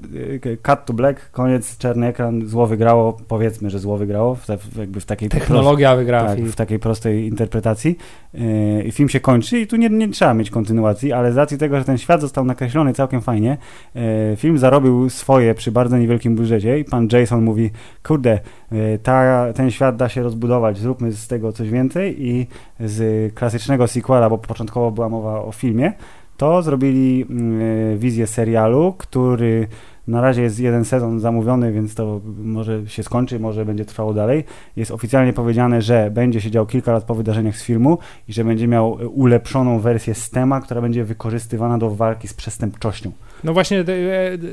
[0.46, 5.00] y, cut to black, koniec, czarny ekran, zło wygrało, powiedzmy, że zło wygrało, w, jakby
[5.00, 7.98] w takiej Technologia wygrała tak, w takiej prostej interpretacji.
[8.42, 11.58] Yy, I film się kończy i tu nie, nie trzeba mieć kontynuacji, ale z racji
[11.58, 13.58] tego, że ten świat został nakreślony całkiem fajnie,
[13.94, 14.02] yy,
[14.36, 17.70] film zarobił swoje przy bardzo niewielkim budżecie i pan Jason mówi,
[18.02, 18.38] kurde,
[18.72, 22.46] yy, ta, ten świat da się rozbudować, zróbmy z tego coś więcej i
[22.80, 25.92] z klasycznego sequela, bo początkowo była mowa o filmie,
[26.36, 29.68] to zrobili yy, wizję serialu, który
[30.06, 34.44] na razie jest jeden sezon zamówiony, więc to może się skończy, może będzie trwało dalej.
[34.76, 38.44] Jest oficjalnie powiedziane, że będzie się dział kilka lat po wydarzeniach z filmu i że
[38.44, 43.12] będzie miał ulepszoną wersję Stema, która będzie wykorzystywana do walki z przestępczością.
[43.44, 43.84] No właśnie, e,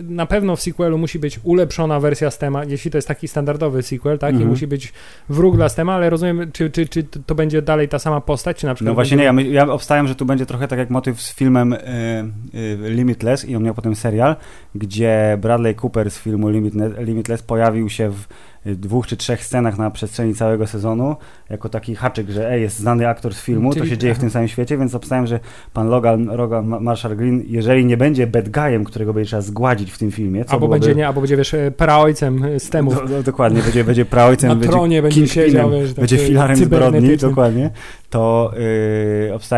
[0.03, 4.19] na pewno w sequelu musi być ulepszona wersja Stema, jeśli to jest taki standardowy sequel,
[4.19, 4.31] tak?
[4.31, 4.49] I Mhm.
[4.49, 4.93] musi być
[5.29, 8.65] wróg dla Stema, ale rozumiem, czy, czy, czy to będzie dalej ta sama postać, czy
[8.65, 8.91] na przykład...
[8.91, 11.73] No właśnie nie, ja, ja obstawiam, że tu będzie trochę tak jak motyw z filmem
[11.73, 14.35] e, e, Limitless i on miał potem serial,
[14.75, 18.27] gdzie Bradley Cooper z filmu Limitless, Limitless pojawił się w e,
[18.65, 21.15] dwóch czy trzech scenach na przestrzeni całego sezonu,
[21.49, 24.19] jako taki haczyk, że ej, jest znany aktor z filmu, Czyli- to się dzieje w
[24.19, 25.39] tym samym świecie, więc obstawiam, że
[25.73, 29.91] pan Logan, Logan Ma- Marshall Green, jeżeli nie będzie bad guyem, którego będzie trzeba zgładzić
[29.91, 32.95] w tym filmie, co Albo byłoby- będzie, nie, albo będzie, wiesz, e, praojcem e, Stemów.
[32.95, 37.17] do, do, dokładnie, będzie, będzie praojcem, Na będzie tronie będzie siedział, wiesz, będzie filarem zbrodni,
[37.17, 37.69] dokładnie,
[38.09, 38.51] to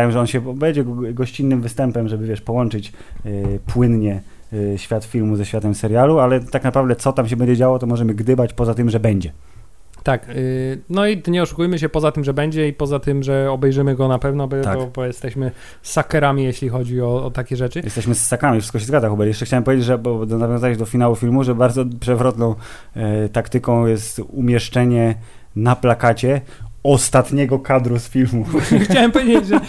[0.04, 2.92] yy, że on się będzie go- gościnnym występem, żeby wiesz, połączyć
[3.24, 3.32] yy,
[3.66, 4.20] płynnie
[4.76, 8.14] świat filmu ze światem serialu, ale tak naprawdę co tam się będzie działo, to możemy
[8.14, 9.32] gdybać poza tym, że będzie.
[10.02, 13.50] Tak, y, no i nie oszukujmy się, poza tym, że będzie i poza tym, że
[13.50, 14.78] obejrzymy go na pewno, bo, Tak.
[14.94, 15.50] bo, jesteśmy
[15.82, 17.80] sakerami, jeśli chodzi o, o takie rzeczy.
[17.84, 19.28] Jesteśmy z sakami, wszystko się zgadza, Hubert.
[19.28, 22.54] Jeszcze chciałem powiedzieć, że bo nawiązałeś do finału filmu, że bardzo przewrotną
[22.96, 25.14] e, taktyką jest umieszczenie
[25.56, 26.40] na plakacie
[26.82, 28.44] ostatniego kadru z filmu.
[28.84, 29.60] Chciałem powiedzieć, że,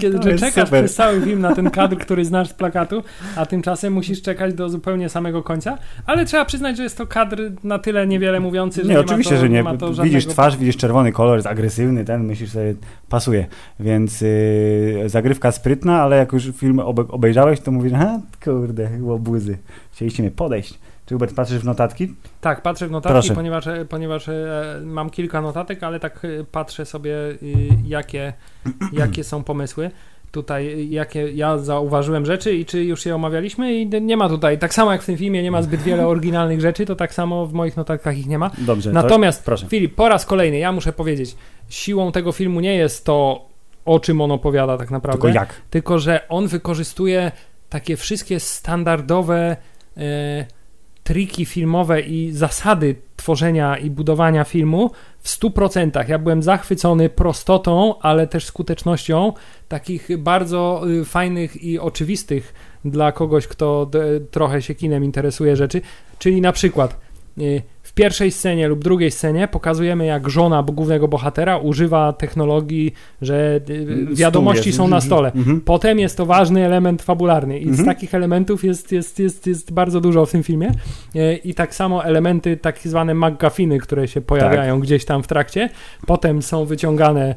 [0.00, 0.84] że, że czekasz super.
[0.84, 3.02] przez cały film na ten kadr, który znasz z plakatu,
[3.36, 7.42] a tymczasem musisz czekać do zupełnie samego końca, ale trzeba przyznać, że jest to kadr
[7.64, 9.62] na tyle niewiele mówiący, że Nie, nie, oczywiście, to, że nie.
[9.62, 12.74] ma to Widzisz twarz, widzisz czerwony kolor, jest agresywny, ten myślisz sobie,
[13.08, 13.46] pasuje.
[13.80, 19.58] Więc yy, zagrywka sprytna, ale jak już film obe, obejrzałeś, to mówisz, a kurde, łobuzy,
[19.92, 20.78] chcieliście mnie podejść.
[21.12, 22.14] Czy Hubert, patrzysz w notatki?
[22.40, 23.34] Tak, patrzę w notatki, Proszę.
[23.34, 27.14] ponieważ, ponieważ e, mam kilka notatek, ale tak e, patrzę sobie,
[27.86, 28.32] jakie,
[28.92, 29.90] jakie są pomysły.
[30.30, 34.74] Tutaj, jakie ja zauważyłem rzeczy i czy już je omawialiśmy i nie ma tutaj, tak
[34.74, 37.52] samo jak w tym filmie nie ma zbyt wiele oryginalnych rzeczy, to tak samo w
[37.52, 38.50] moich notatkach ich nie ma.
[38.58, 38.92] Dobrze.
[38.92, 39.66] Natomiast, to, proszę.
[39.66, 41.36] Filip, po raz kolejny, ja muszę powiedzieć,
[41.68, 43.48] siłą tego filmu nie jest to,
[43.84, 45.54] o czym on opowiada tak naprawdę, Tylko jak?
[45.70, 47.32] tylko że on wykorzystuje
[47.68, 49.56] takie wszystkie standardowe
[49.96, 50.61] e,
[51.04, 56.08] triki filmowe i zasady tworzenia i budowania filmu w 100%.
[56.08, 59.32] Ja byłem zachwycony prostotą, ale też skutecznością
[59.68, 63.90] takich bardzo y, fajnych i oczywistych dla kogoś, kto
[64.30, 65.80] trochę się kinem interesuje rzeczy.
[66.18, 67.00] Czyli na przykład
[67.38, 73.60] y, w pierwszej scenie lub drugiej scenie pokazujemy, jak żona głównego bohatera używa technologii, że
[73.70, 75.32] y, wiadomości są na stole.
[75.32, 75.60] Mhm.
[75.60, 77.86] Potem jest to ważny element fabularny i z Mhm.
[77.86, 80.70] takich elementów jest, jest, jest, jest bardzo dużo w tym filmie
[81.14, 84.82] E, i tak samo elementy tak zwane McGuffiny, które się pojawiają Tak.
[84.82, 85.68] gdzieś tam w trakcie,
[86.06, 87.34] potem są wyciągane e,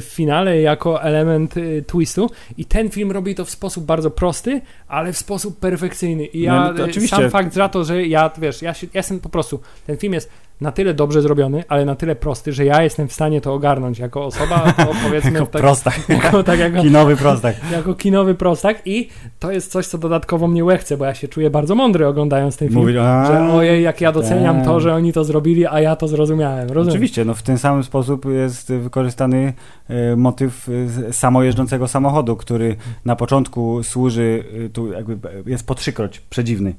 [0.00, 4.60] w finale jako element e, twistu i ten film robi to w sposób bardzo prosty,
[4.88, 7.16] ale w sposób perfekcyjny i ja No, to e, oczywiście.
[7.16, 10.12] sam fakt za to, że ja, wiesz, ja, się, ja jestem po prostu, ten film
[10.14, 13.54] jest na tyle dobrze zrobiony, ale na tyle prosty, że ja jestem w stanie to
[13.54, 16.08] ogarnąć jako osoba, to powiedzmy Jako tak, prostak.
[16.08, 17.56] jako, tak jako, Kinowy prostak.
[17.72, 21.50] jako kinowy prostak i to jest coś, co dodatkowo mnie łechce, bo ja się czuję
[21.50, 24.64] bardzo mądry oglądając ten film, Mówić, a, że ojej, jak ja doceniam tak.
[24.64, 26.88] to, że oni to zrobili, a ja to zrozumiałem, rozumiem?
[26.88, 29.52] Oczywiście, no w ten sam sposób jest wykorzystany
[29.88, 30.68] e, motyw
[31.08, 36.74] e, samojeżdżącego samochodu, który na początku służy, e, tu jakby jest po trzykroć przedziwny.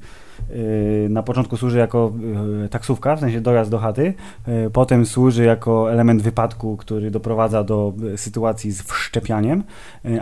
[0.50, 2.12] E, Na początku służy jako
[2.64, 4.14] e, taksówka, w sensie dojazd do chaty,
[4.46, 9.62] e, potem służy jako element wypadku, który doprowadza do sytuacji z wszczepianiem,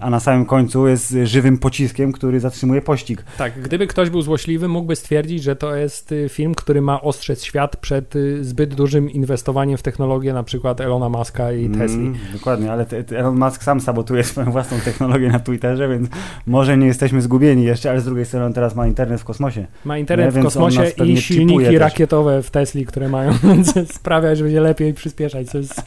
[0.01, 3.25] a na samym końcu jest żywym pociskiem, który zatrzymuje pościg.
[3.39, 7.45] Tak, gdyby ktoś był złośliwy, mógłby stwierdzić, że to jest y, film, który ma ostrzec
[7.45, 11.99] świat przed y, zbyt dużym inwestowaniem w technologię, na przykład Elona Muska i Tesli.
[12.07, 16.09] Mm, dokładnie, ale te, te Elon Musk sam sabotuje swoją własną technologię na Twitterze, więc
[16.47, 19.67] może nie jesteśmy zgubieni jeszcze, ale z drugiej strony on teraz ma internet w kosmosie.
[19.85, 23.33] Ma internet internet Nie, w kosmosie i silniki rakietowe w Tesli, które mają
[23.99, 25.83] sprawiać, że będzie lepiej przyspieszać, co jest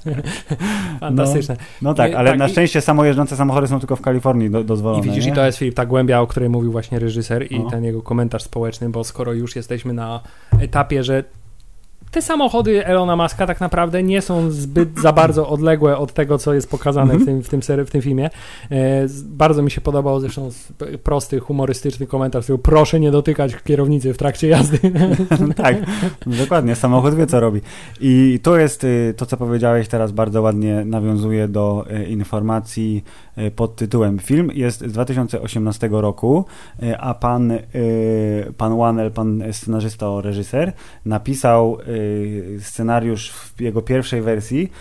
[1.00, 1.56] fantastyczne.
[1.82, 4.64] No tak, Nie, ale tak, na i- szczęście samojeżdżące samochody są tylko w Kalifornii do,
[4.64, 5.00] dozwolone.
[5.04, 5.32] I widzisz, nie?
[5.32, 7.70] i to jest Filip, ta głębia, o której mówił właśnie reżyser i No.
[7.70, 10.22] ten jego komentarz społeczny, bo skoro już jesteśmy na
[10.60, 11.24] etapie, że
[12.12, 16.54] te samochody Elona Muska tak naprawdę nie są zbyt za bardzo odległe od tego, co
[16.54, 17.22] jest pokazane Mhm.
[17.22, 18.30] w, tym, w, tym serii, w tym filmie.
[18.72, 20.50] E, bardzo mi się podobał zresztą
[21.04, 24.80] prosty, humorystyczny komentarz, który proszę nie dotykać kierownicy w trakcie jazdy.
[25.56, 25.76] tak,
[26.26, 27.62] dokładnie, samochód wie co robi.
[28.02, 33.04] I to jest, y, to co powiedziałeś teraz bardzo ładnie nawiązuje do y, informacji
[33.56, 36.46] pod tytułem film jest z 2018 roku,
[36.84, 37.62] y, a pan, y,
[38.58, 40.74] pan Wanel, pan scenarzysta, reżyser,
[41.06, 41.78] napisał
[42.60, 44.72] scenariusz w jego pierwszej wersji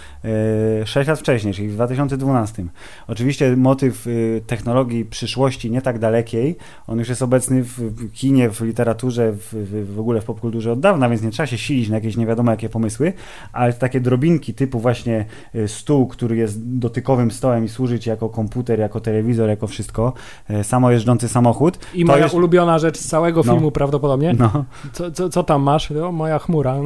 [0.82, 2.64] y, 6 lat wcześniej, czyli w 2012.
[3.08, 4.06] Oczywiście motyw
[4.46, 10.00] technologii przyszłości nie tak dalekiej, on już jest obecny w kinie, w literaturze, w, w,
[10.00, 12.68] ogóle w popkulturze od dawna, więc nie trzeba się silić na jakieś nie wiadomo jakie
[12.68, 13.12] pomysły,
[13.52, 15.24] ale takie drobinki typu właśnie
[15.66, 20.12] stół, który jest dotykowym stołem i służy ci jako komputer, jako telewizor, jako wszystko,
[20.50, 21.78] y, samojeżdżący samochód.
[21.94, 23.52] I moja jest- ulubiona rzecz z całego No.
[23.52, 24.34] filmu prawdopodobnie.
[24.38, 25.90] No, Co, co, co tam masz?
[25.92, 26.76] O, moja chmura.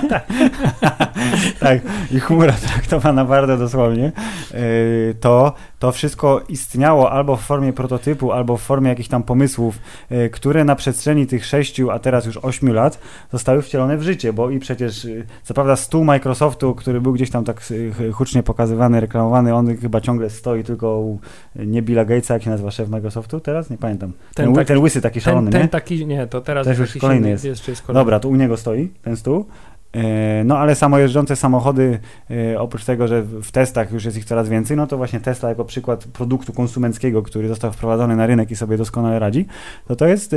[1.60, 1.78] tak,
[2.12, 4.12] i chmura traktowana bardzo dosłownie,
[4.54, 9.78] y, to, to wszystko istniało albo w formie prototypu, albo w formie jakichś tam pomysłów,
[10.12, 12.98] y, które na przestrzeni tych sześciu, a teraz już ośmiu lat
[13.32, 17.30] zostały wcielone w życie, bo i przecież, y, co prawda stół Microsoftu, który był gdzieś
[17.30, 21.18] tam tak y, hucznie pokazywany, reklamowany, on chyba ciągle stoi tylko u
[21.56, 23.70] nie Billa Gatesa, jak się nazywa szef Microsoftu teraz?
[23.70, 24.12] Nie pamiętam.
[24.34, 25.68] Ten, Ten taki- ten łysy taki szalony, ten, nie?
[25.68, 27.44] ten taki, nie, to teraz Też jest już kolejny jest.
[27.44, 28.00] Jeszcze jest kolejny.
[28.00, 29.46] Dobra, to u niego stoi ten stół.
[29.96, 31.98] E, No ale samojeżdżące samochody,
[32.30, 35.48] e, oprócz tego, że w testach już jest ich coraz więcej, no to właśnie Tesla
[35.48, 39.46] jako przykład produktu konsumenckiego, który został wprowadzony na rynek i sobie doskonale radzi,
[39.88, 40.36] to to jest e,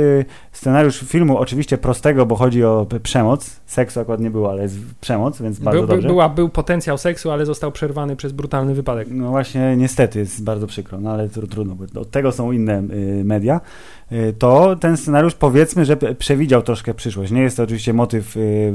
[0.52, 3.60] scenariusz filmu oczywiście prostego, bo chodzi o przemoc.
[3.66, 6.08] Seksu akurat nie było, ale jest przemoc, więc bardzo Był, dobrze.
[6.08, 9.08] była, był potencjał seksu, ale został przerwany przez brutalny wypadek.
[9.10, 12.82] No właśnie, niestety jest bardzo przykro, no ale tr- trudno, bo od tego są inne
[13.24, 13.60] media.
[14.38, 17.32] To ten scenariusz powiedzmy, że przewidział troszkę przyszłość.
[17.32, 18.72] Nie jest to oczywiście motyw y,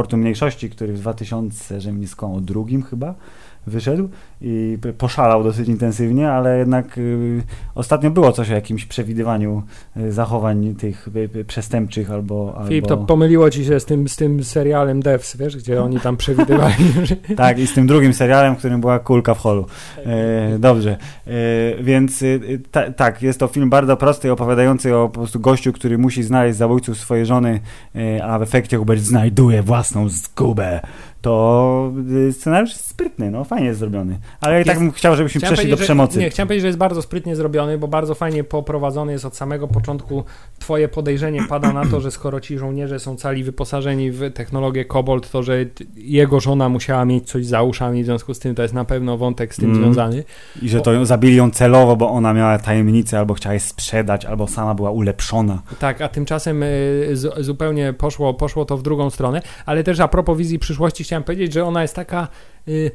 [0.00, 3.14] raportu mniejszości, który w 2000, że mnie skłamał, drugim chyba
[3.66, 4.08] wyszedł
[4.42, 7.42] i poszalał dosyć intensywnie, ale jednak y,
[7.74, 9.62] ostatnio było coś o jakimś przewidywaniu
[9.96, 12.62] y, zachowań tych y, przestępczych albo...
[12.68, 13.06] Filip, to albo...
[13.06, 16.74] pomyliło ci się z tym, z tym serialem Devs, wiesz, gdzie oni tam przewidywali.
[17.36, 19.66] Tak, i z tym drugim serialem, w którym była kulka w holu.
[20.06, 20.96] E, dobrze,
[21.26, 21.30] e,
[21.82, 22.24] więc
[22.70, 26.58] ta, tak, jest to film bardzo prosty, opowiadający o po prostu gościu, który musi znaleźć
[26.58, 27.60] zabójców swojej żony,
[27.94, 30.80] e, a w efekcie Hubert znajduje własną zgubę.
[31.20, 31.92] To
[32.28, 34.18] e, scenariusz jest sprytny, no fajnie jest zrobiony.
[34.40, 36.14] Ale tak Jest- bym chciał, żebyśmy przeszli do przemocy.
[36.14, 39.36] Że, nie, chciałem powiedzieć, że jest bardzo sprytnie zrobiony, bo bardzo fajnie poprowadzony jest od
[39.36, 40.24] samego początku.
[40.58, 45.30] Twoje podejrzenie pada na to, że skoro ci żołnierze są cali wyposażeni w technologię Cobalt,
[45.30, 45.64] to że
[45.96, 49.18] jego żona musiała mieć coś za uszami, w związku z tym to jest na pewno
[49.18, 49.82] wątek z tym Mm.
[49.82, 50.24] związany.
[50.62, 54.24] I że to ją, zabili ją celowo, bo ona miała tajemnicę, albo chciała je sprzedać,
[54.24, 55.62] albo sama była ulepszona.
[55.78, 60.08] Tak, a tymczasem y, zu- zupełnie poszło, poszło to w drugą stronę, ale też a
[60.08, 62.28] propos wizji przyszłości chciałem powiedzieć, że ona jest taka
[62.68, 62.90] y,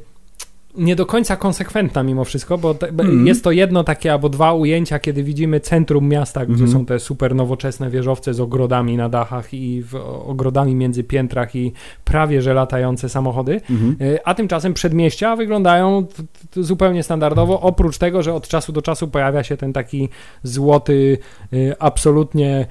[0.76, 3.26] nie do końca konsekwentna mimo wszystko, bo te, Mhm.
[3.26, 6.70] jest to jedno takie albo dwa ujęcia, kiedy widzimy centrum miasta, gdzie Mhm.
[6.72, 9.94] są te super nowoczesne wieżowce z ogrodami na dachach i w,
[10.26, 11.72] ogrodami między piętrach i
[12.04, 13.60] prawie że latające samochody.
[13.70, 13.96] Mhm.
[14.00, 16.06] Y, A tymczasem przedmieścia wyglądają
[16.56, 20.08] zupełnie standardowo, oprócz tego, że od czasu do czasu pojawia się ten taki
[20.42, 21.18] złoty,
[21.52, 22.66] y, absolutnie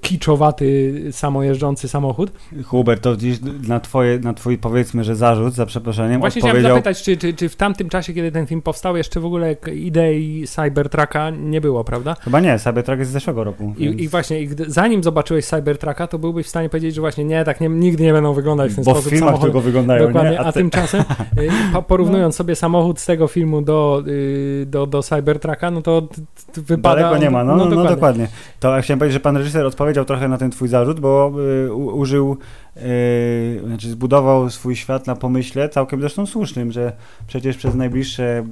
[0.00, 2.30] kiczowaty, samojeżdżący samochód.
[2.64, 3.38] Hubert, to gdzieś
[3.68, 7.34] na, twoje, na twój powiedzmy, że zarzut, za przeproszeniem, Właśnie chciałem odpowiedział zapytać, czy, czy,
[7.34, 11.84] czy w tamtym czasie, kiedy ten film powstał, jeszcze w ogóle idei Cybertrucka nie było,
[11.84, 12.16] prawda?
[12.20, 13.74] Chyba nie, Cybertruck jest z zeszłego roku.
[13.78, 17.00] I, więc- I właśnie, i gdy, zanim zobaczyłeś Cybertrucka, to byłbyś w stanie powiedzieć, że
[17.00, 19.46] właśnie nie, tak nie, nigdy nie będą wyglądać w ten Bo w sposób filmach samochody.
[19.52, 20.40] tylko wyglądają, Dokładnie, nie?
[20.40, 21.00] a, ty- tymczasem
[21.40, 26.08] y, po- porównując sobie samochód z tego filmu do, y, do, do Cybertrucka, no to
[26.54, 26.94] wypada...
[27.02, 27.94] Daleko nie ma, no, no, no, dokładnie.
[27.94, 28.28] dokładnie.
[28.60, 31.32] To ja chciałem powiedzieć, że pan reżyser odpowiedział trochę na ten twój zarzut, bo
[31.66, 32.36] y, u, użył,
[32.76, 36.92] y, znaczy zbudował swój świat na pomyśle, całkiem zresztą słusznym, że
[37.26, 38.44] przecież przez najbliższe,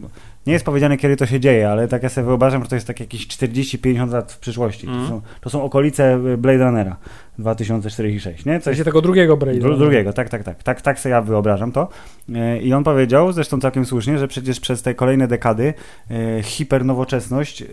[0.47, 2.87] nie jest powiedziane kiedy to się dzieje, ale tak ja sobie wyobrażam, że to jest
[2.87, 4.87] tak jakieś 40-50 lat w przyszłości.
[4.87, 5.03] Mhm.
[5.03, 6.97] To, są, to są okolice y, Blade Runnera
[7.39, 8.61] 2046, nie?
[8.61, 9.61] W Coś sensie tego drugiego Braille'a.
[9.61, 10.83] Dru, drugiego, tak, tak, tak, tak.
[10.83, 11.89] Tak sobie ja wyobrażam to.
[12.35, 15.75] E, I on powiedział, zresztą całkiem słusznie, że przecież przez te kolejne dekady
[16.11, 17.67] e, hipernowoczesność e,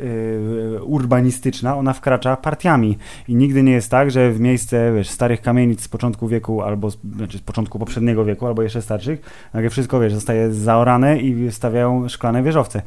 [0.83, 2.97] urbanistyczna, ona wkracza partiami.
[3.27, 6.91] I nigdy nie jest tak, że w miejsce wiesz, starych kamienic z początku wieku, albo
[6.91, 9.21] z, znaczy z początku poprzedniego wieku, albo jeszcze starszych,
[9.53, 12.81] nagle wszystko wiesz, zostaje zaorane i stawiają szklane wieżowce.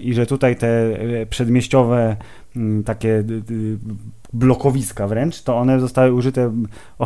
[0.00, 0.96] I że tutaj te
[1.30, 2.16] przedmieściowe
[2.84, 3.24] takie
[4.32, 6.52] blokowiska wręcz, to one zostały użyte,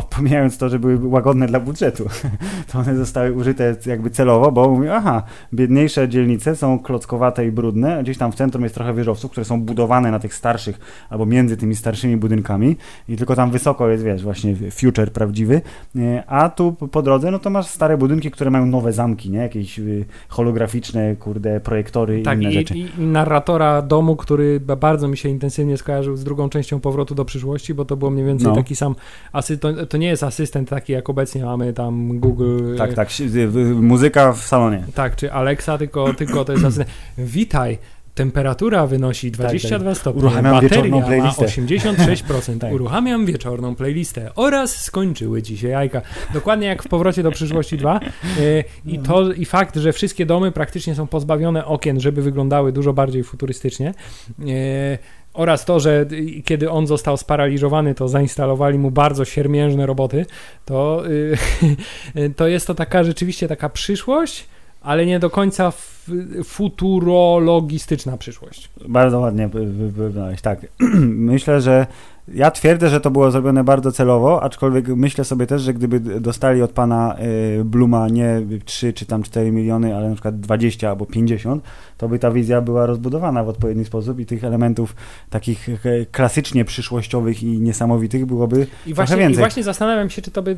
[0.09, 2.05] pomijając to, że były łagodne dla budżetu,
[2.71, 8.03] to one zostały użyte jakby celowo, bo mówię, aha, biedniejsze dzielnice są klockowate i brudne,
[8.03, 11.57] gdzieś tam w centrum jest trochę wieżowców, które są budowane na tych starszych, albo między
[11.57, 12.75] tymi starszymi budynkami
[13.09, 15.61] i tylko tam wysoko jest, wiesz, właśnie future prawdziwy,
[16.27, 19.39] a tu po drodze, no to masz stare budynki, które mają nowe zamki, nie?
[19.39, 22.77] Jakieś y, holograficzne, kurde, projektory i tak, inne i, rzeczy.
[22.77, 27.73] I narratora domu, który bardzo mi się intensywnie skojarzył z drugą częścią Powrotu do przyszłości,
[27.73, 28.55] bo to było mniej więcej No.
[28.55, 28.95] taki sam
[29.31, 32.75] asystent, to, to nie jest asystent taki jak obecnie mamy tam Google.
[32.77, 33.09] Tak, e, tak,
[33.75, 34.83] muzyka w salonie.
[34.95, 36.89] Tak, czy Alexa, tylko, tylko to jest asystent.
[37.17, 37.77] Witaj.
[38.15, 39.97] Temperatura wynosi 22 tak.
[39.97, 40.21] stopnie.
[40.21, 41.45] Uruchamiam Bateria wieczorną ma playlistę.
[41.45, 42.57] 86%.
[42.63, 42.73] Tak.
[42.73, 44.31] Uruchamiam wieczorną playlistę.
[44.35, 46.01] Oraz skończyły się jajka.
[46.33, 47.99] Dokładnie jak w Powrocie do przyszłości 2.
[47.99, 48.09] E,
[48.85, 53.23] I to i fakt, że wszystkie domy praktycznie są pozbawione okien, żeby wyglądały dużo bardziej
[53.23, 53.93] futurystycznie.
[55.33, 56.05] Oraz to, że
[56.45, 60.25] kiedy on został sparaliżowany, to zainstalowali mu bardzo siermiężne roboty,
[60.65, 61.03] to,
[62.15, 64.45] y, to jest to taka rzeczywiście taka przyszłość,
[64.81, 65.73] ale nie do końca
[66.43, 68.69] futurologistyczna przyszłość.
[68.87, 70.59] Bardzo ładnie wy- wy- wybrałeś, tak.
[71.31, 71.87] Myślę, że
[72.27, 76.61] ja twierdzę, że to było zrobione bardzo celowo, aczkolwiek myślę sobie też, że gdyby dostali
[76.61, 77.15] od pana
[77.59, 81.63] y, Bluma nie 3 czy tam 4 miliony, ale na przykład 20 albo 50,
[81.97, 84.95] to by ta wizja była rozbudowana w odpowiedni sposób i tych elementów
[85.29, 85.75] takich e,
[86.11, 89.39] klasycznie przyszłościowych i niesamowitych byłoby I właśnie, I więcej.
[89.39, 90.57] właśnie zastanawiam się, czy to by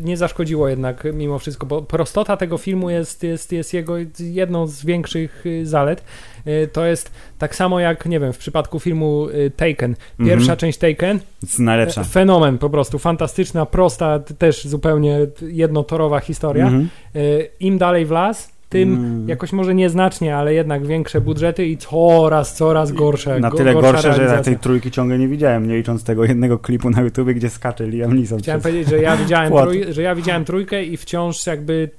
[0.00, 4.84] nie zaszkodziło jednak mimo wszystko, bo prostota tego filmu jest, jest, jest jego jedną z
[4.84, 6.04] większych y, zalet.
[6.46, 9.94] Y, To jest tak samo jak, nie wiem, w przypadku filmu y, Taken.
[10.18, 10.56] Pierwsza Mhm.
[10.58, 12.04] część Taken, Jest najlepsza.
[12.04, 16.64] fenomen po prostu, fantastyczna, prosta, też zupełnie jednotorowa historia.
[16.64, 16.88] Mhm.
[17.16, 19.28] Y, Im dalej w las, tym Mm.
[19.28, 23.40] jakoś może nieznacznie, ale jednak większe budżety i coraz, coraz gorsze.
[23.40, 26.58] Na tyle gorsza gorsze, że ja tej trójki ciągle nie widziałem, nie licząc tego jednego
[26.58, 28.38] klipu na YouTube, gdzie skacze Liam Neeson.
[28.38, 31.90] Chciałem przez- powiedzieć, że ja widziałem, trój, że ja widziałem trójkę i wciąż jakby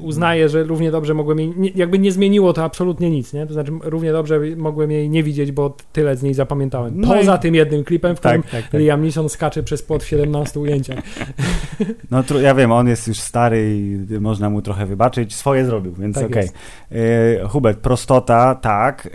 [0.00, 3.46] uznaję, że równie dobrze mogłem jej, jakby nie zmieniło to absolutnie nic, nie?
[3.46, 7.00] To znaczy równie dobrze mogłem jej nie widzieć, bo tyle z niej zapamiętałem.
[7.00, 8.80] No Poza i- tym jednym klipem, w którym Tak, tak, tak.
[8.80, 10.98] Liam Neeson skacze przez płot w 17 ujęciach.
[12.10, 15.34] No ja wiem, on jest już stary i można mu trochę wybaczyć.
[15.34, 16.42] Swoje zrobił, więc Tak okej.
[16.42, 16.54] jest.
[17.44, 19.08] E, Hubert, prostota, tak.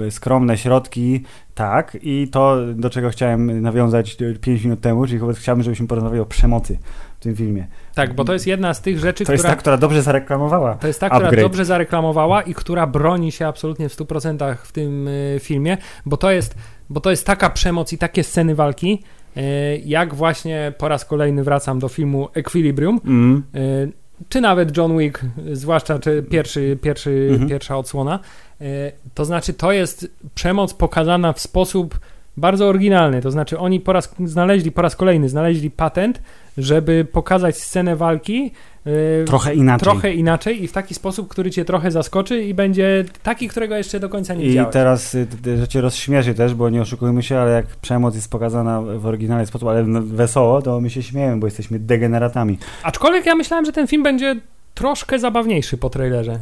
[0.00, 1.22] E, e, skromne środki,
[1.54, 1.98] tak.
[2.02, 6.26] I to, do czego chciałem nawiązać 5 minut temu, czyli Hubert, chciałbym, żebyśmy porozmawiali o
[6.26, 6.78] przemocy
[7.20, 7.66] w tym filmie.
[7.94, 9.54] Tak, bo to jest jedna z tych rzeczy, To jest która...
[9.54, 10.74] ta, która dobrze zareklamowała.
[10.74, 11.42] To jest ta, która Upgrade.
[11.44, 15.76] dobrze zareklamowała i która broni się absolutnie w 100% w tym y, filmie,
[16.06, 16.54] bo to jest,
[16.90, 19.02] bo to jest taka przemoc i takie sceny walki,
[19.36, 19.40] y,
[19.84, 23.42] jak właśnie po raz kolejny wracam do filmu Equilibrium, Mm.
[24.28, 25.20] czy nawet John Wick,
[25.52, 27.48] zwłaszcza czy pierwszy, pierwszy, Mhm.
[27.48, 28.18] pierwsza odsłona.
[29.14, 31.98] To znaczy, to jest przemoc pokazana w sposób
[32.38, 33.22] bardzo oryginalny.
[33.22, 36.22] To znaczy, oni po raz znaleźli, po raz kolejny znaleźli patent,
[36.58, 38.52] żeby pokazać scenę walki
[38.86, 39.84] y, Trochę inaczej.
[39.84, 44.00] trochę inaczej i w taki sposób, który cię trochę zaskoczy i będzie taki, którego jeszcze
[44.00, 44.72] do końca nie I widziałeś.
[44.72, 45.26] teraz, y,
[45.58, 49.46] że cię rozśmieszy też, bo nie oszukujmy się, ale jak przemoc jest pokazana w oryginalny
[49.46, 52.58] sposób, ale wesoło, to my się śmiejemy, bo jesteśmy degeneratami.
[52.82, 54.36] Aczkolwiek ja myślałem, że ten film będzie
[54.74, 56.38] troszkę zabawniejszy po trailerze.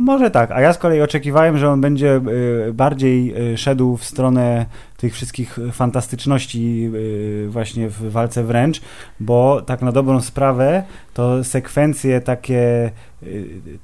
[0.00, 2.20] Może tak, a ja z kolei oczekiwałem, że on będzie
[2.68, 8.80] y, bardziej y, szedł w stronę tych wszystkich fantastyczności y, właśnie w walce wręcz,
[9.20, 10.82] bo tak na dobrą sprawę
[11.14, 12.90] to sekwencje takie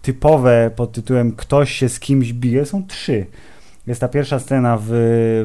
[0.03, 3.27] typowe pod tytułem ktoś się z kimś bije są trzy.
[3.87, 4.87] Jest ta pierwsza scena w,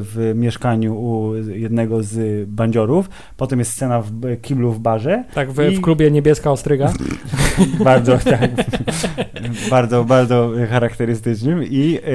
[0.00, 4.10] w mieszkaniu u jednego z bandziorów, potem jest scena w
[4.42, 6.92] kiblu w barze, Tak, w, I- w klubie Niebieska Ostryga.
[7.84, 8.50] bardzo, tak,
[9.70, 12.10] bardzo, bardzo charakterystycznym i y,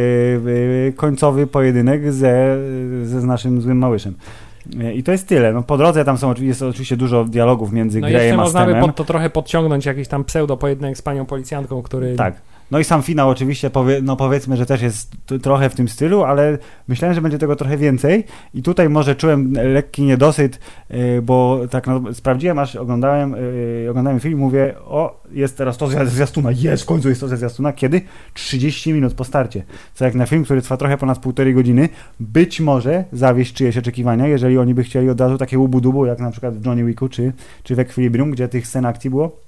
[0.88, 2.58] y, końcowy pojedynek ze,
[3.04, 4.13] ze z naszym złym małyszem.
[4.94, 5.54] I to jest tyle.
[5.54, 8.66] No, po drodze tam są oczywiście, jest oczywiście dużo dialogów między No Greyem a można
[8.66, 12.16] by pod to trochę podciągnąć jakiś tam pseudo pojedynek z panią policjantką, który...
[12.16, 12.42] Tak.
[12.71, 16.23] No i sam finał oczywiście, powie, no powiedzmy, że też jest trochę w tym stylu,
[16.23, 18.23] ale myślałem, że będzie tego trochę więcej.
[18.53, 20.60] I tutaj może czułem lekki niedosyt,
[20.91, 25.88] y, bo tak no, sprawdziłem, aż oglądałem, y, oglądałem film mówię, o, jest teraz to
[25.88, 28.01] ze zwiastuna, jest, w końcu jest to ze zwiastuna, kiedy?
[28.34, 32.60] 30 minut po starcie, co jak na film, który trwa trochę ponad półtorej godziny, być
[32.62, 36.58] może zawieść czyjeś oczekiwania, jeżeli oni by chcieli od razu takie łubu-dubu, jak na przykład
[36.58, 39.46] w Johnny Wicku czy, czy w Equilibrium, gdzie tych scen akcji było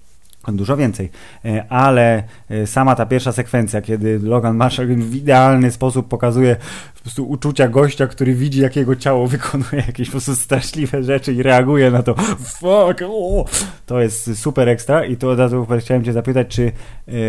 [0.57, 1.09] Dużo więcej,
[1.45, 6.55] E, ale e, sama ta pierwsza sekwencja, kiedy Logan Marshall w idealny sposób pokazuje
[6.95, 11.33] po prostu uczucia gościa, który widzi, jak jego ciało wykonuje jakieś po prostu straszliwe rzeczy
[11.33, 13.45] i reaguje na to, fuck, o!
[13.85, 16.71] to jest super ekstra i tu od razu chciałem cię zapytać, czy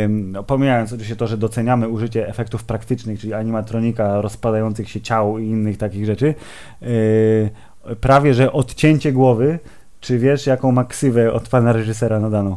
[0.08, 5.46] no, pomijając oczywiście to, że doceniamy użycie efektów praktycznych, czyli animatronika, rozpadających się ciał i
[5.46, 6.34] innych takich rzeczy,
[6.80, 9.58] yy, prawie, że odcięcie głowy,
[10.00, 12.56] czy wiesz, jaką ma ksywę od pana reżysera nadaną?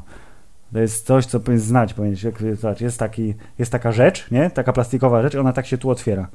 [0.73, 1.93] To jest coś, co powinien znać.
[1.93, 4.49] Powinien się, zobacz, jest, taki, jest taka rzecz, nie?
[4.49, 6.27] Taka plastikowa rzecz, ona tak się tu otwiera.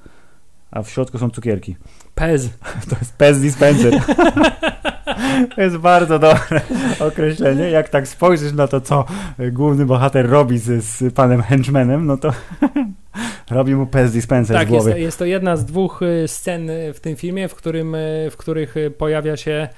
[0.70, 1.76] A w środku są cukierki.
[2.14, 2.48] Pez.
[2.90, 3.94] To jest Pez Dispenser.
[5.54, 6.60] to jest bardzo dobre
[7.00, 7.70] określenie.
[7.70, 9.04] Jak tak spojrzysz na to, co
[9.52, 12.32] główny bohater robi z, z panem henchmanem, no to
[13.50, 14.90] robi mu Pez Dispenser Tak, z głowy.
[14.90, 18.36] jest, jest to jedna z dwóch y, scen w tym filmie, w, którym, y, w
[18.36, 19.68] których y, pojawia się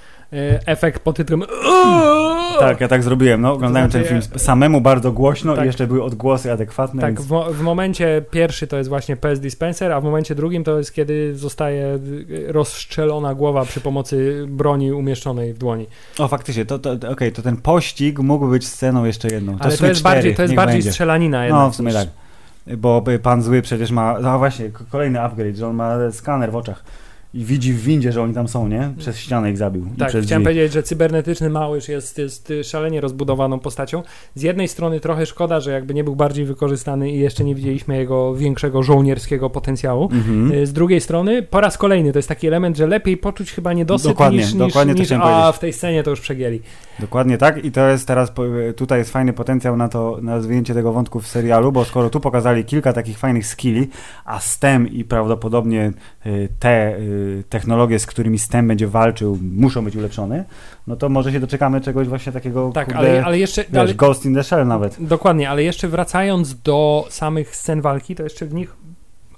[0.67, 1.43] efekt pod tytułem
[2.61, 3.41] Tak, ja tak zrobiłem.
[3.41, 5.65] No, oglądałem znaczy, ten film samemu bardzo głośno tak.
[5.65, 7.01] i jeszcze były odgłosy adekwatne.
[7.03, 7.27] Tak, więc...
[7.27, 10.79] w, mo- w momencie pierwszy to jest właśnie Pez Dispenser, a w momencie drugim to
[10.79, 11.99] jest kiedy zostaje
[12.31, 15.87] y, rozstrzelona głowa przy pomocy broni umieszczonej w dłoni.
[16.19, 19.57] O, faktycznie, to, to, to- okej, to ten pościg mógł być sceną jeszcze jedną.
[19.61, 20.91] Ale to jest bardziej, 4, to jest bardziej będzie.
[20.91, 21.63] strzelanina jednak.
[21.63, 22.09] No, w sumie tak.
[22.77, 24.19] Bo pan zły przecież ma.
[24.21, 26.85] No właśnie, kolejny upgrade, że on ma skaner w oczach
[27.35, 28.91] i widzi w windzie, że oni tam są, nie?
[28.99, 29.87] Przez ścianę ich zabił.
[29.99, 30.43] Tak, chciałem drzwi.
[30.43, 34.03] powiedzieć, że cybernetyczny Małysz jest, jest y, szalenie rozbudowaną postacią.
[34.35, 37.97] Z jednej strony trochę szkoda, że jakby nie był bardziej wykorzystany i jeszcze nie widzieliśmy
[37.97, 40.09] jego większego żołnierskiego potencjału.
[40.13, 40.53] Mhm.
[40.53, 43.73] Y, Z drugiej strony, po raz kolejny to jest taki element, że lepiej poczuć chyba
[43.73, 45.57] niedosyt Dokładnie, niż, dokładnie to niż, niż a powiedzieć.
[45.57, 46.61] w tej scenie to już przegięli.
[47.01, 48.43] Dokładnie tak i to jest teraz, po-
[48.77, 52.21] tutaj jest fajny potencjał na to, na rozwinięcie tego wątku w serialu, bo skoro tu
[52.21, 53.89] pokazali kilka takich fajnych skilli,
[54.25, 55.93] a STEM i prawdopodobnie
[56.27, 60.45] y, te y, technologie, z którymi STEM będzie walczył, muszą być ulepszone,
[60.87, 63.65] no to może się doczekamy czegoś właśnie takiego, Tak, kurde, ale, ale jeszcze...
[63.65, 64.97] wiesz, ale, Ghost in the Shell nawet.
[65.01, 68.77] Dokładnie, ale jeszcze wracając do samych scen walki, to jeszcze w nich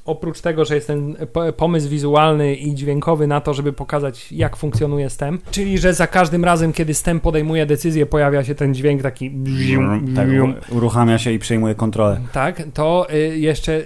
[0.05, 4.57] oprócz tego, że jest ten po- pomysł wizualny i dźwiękowy na to, żeby pokazać jak
[4.57, 9.03] funkcjonuje STEM, czyli że za każdym razem, kiedy STEM podejmuje decyzję, pojawia się ten dźwięk
[9.03, 10.55] taki bzium, Tak, bzium.
[10.71, 12.21] uruchamia się i przejmuje kontrolę.
[12.33, 13.83] Tak, to y, jeszcze y,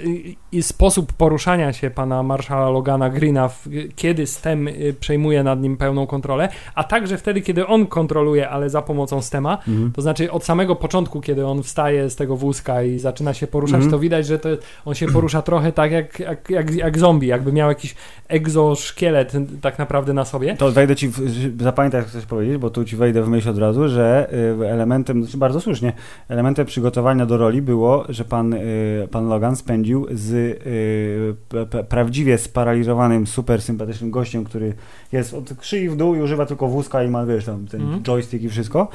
[0.53, 5.77] i sposób poruszania się pana marszała Logana Greena, w, kiedy STEM y, przejmuje nad nim
[5.77, 9.93] pełną kontrolę, a także wtedy, kiedy on kontroluje, ale za pomocą STEMa, Mhm.
[9.93, 13.75] to znaczy od samego początku, kiedy on wstaje z tego wózka i zaczyna się poruszać,
[13.75, 13.91] Mhm.
[13.91, 14.49] to widać, że to,
[14.85, 17.95] on się porusza trochę tak jak, jak, jak, jak zombie, jakby miał jakiś
[18.29, 20.57] egzoszkielet tak naprawdę na sobie.
[20.57, 23.59] To wejdę ci, w, zapamiętaj, jak chcesz powiedzieć, bo tu ci wejdę w myśl od
[23.59, 24.29] razu, że
[24.63, 25.93] y, elementem, znaczy bardzo słusznie,
[26.29, 33.27] elementem przygotowania do roli było, że pan, y, pan Logan spędził z y, prawdziwie sparaliżowanym,
[33.27, 34.73] super sympatycznym gościem, który
[35.13, 38.03] jest od szyi w dół i używa tylko wózka i ma, wiesz, tam ten Mhm.
[38.03, 38.89] joystick i wszystko,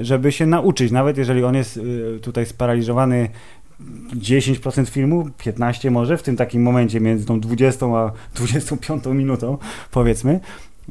[0.00, 1.80] żeby się nauczyć, nawet jeżeli on jest
[2.22, 3.28] tutaj sparaliżowany
[4.14, 9.58] 10% filmu, 15 może, w tym takim momencie między tą 20 a 25 minutą,
[9.90, 10.40] powiedzmy,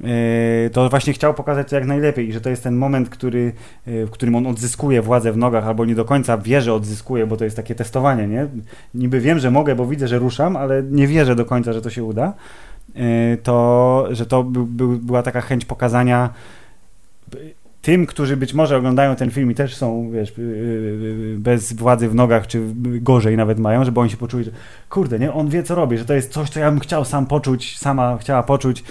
[0.03, 3.53] e, to właśnie chciał pokazać to jak najlepiej i że to jest ten moment, który,
[3.87, 7.27] e, w którym on odzyskuje władzę w nogach albo nie do końca wie, że odzyskuje,
[7.27, 8.47] bo to jest takie testowanie, nie?
[8.93, 11.89] Niby wiem, że mogę, bo widzę, że ruszam, ale nie wierzę do końca, że to
[11.89, 12.33] się uda.
[12.95, 16.29] E, To, że to był, był, była taka chęć pokazania
[17.83, 22.09] tym, którzy być może oglądają ten film i też są, wiesz, yy, yy, bez władzy
[22.09, 24.51] w nogach, czy gorzej nawet mają, żeby oni się poczuli, że
[24.89, 27.25] kurde, nie, on wie co robi, że to jest coś, co ja bym chciał sam
[27.25, 28.83] poczuć, sama chciała poczuć,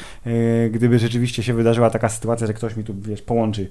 [0.71, 3.69] gdyby rzeczywiście się wydarzyła taka sytuacja, że ktoś mi tu, wiesz, połączy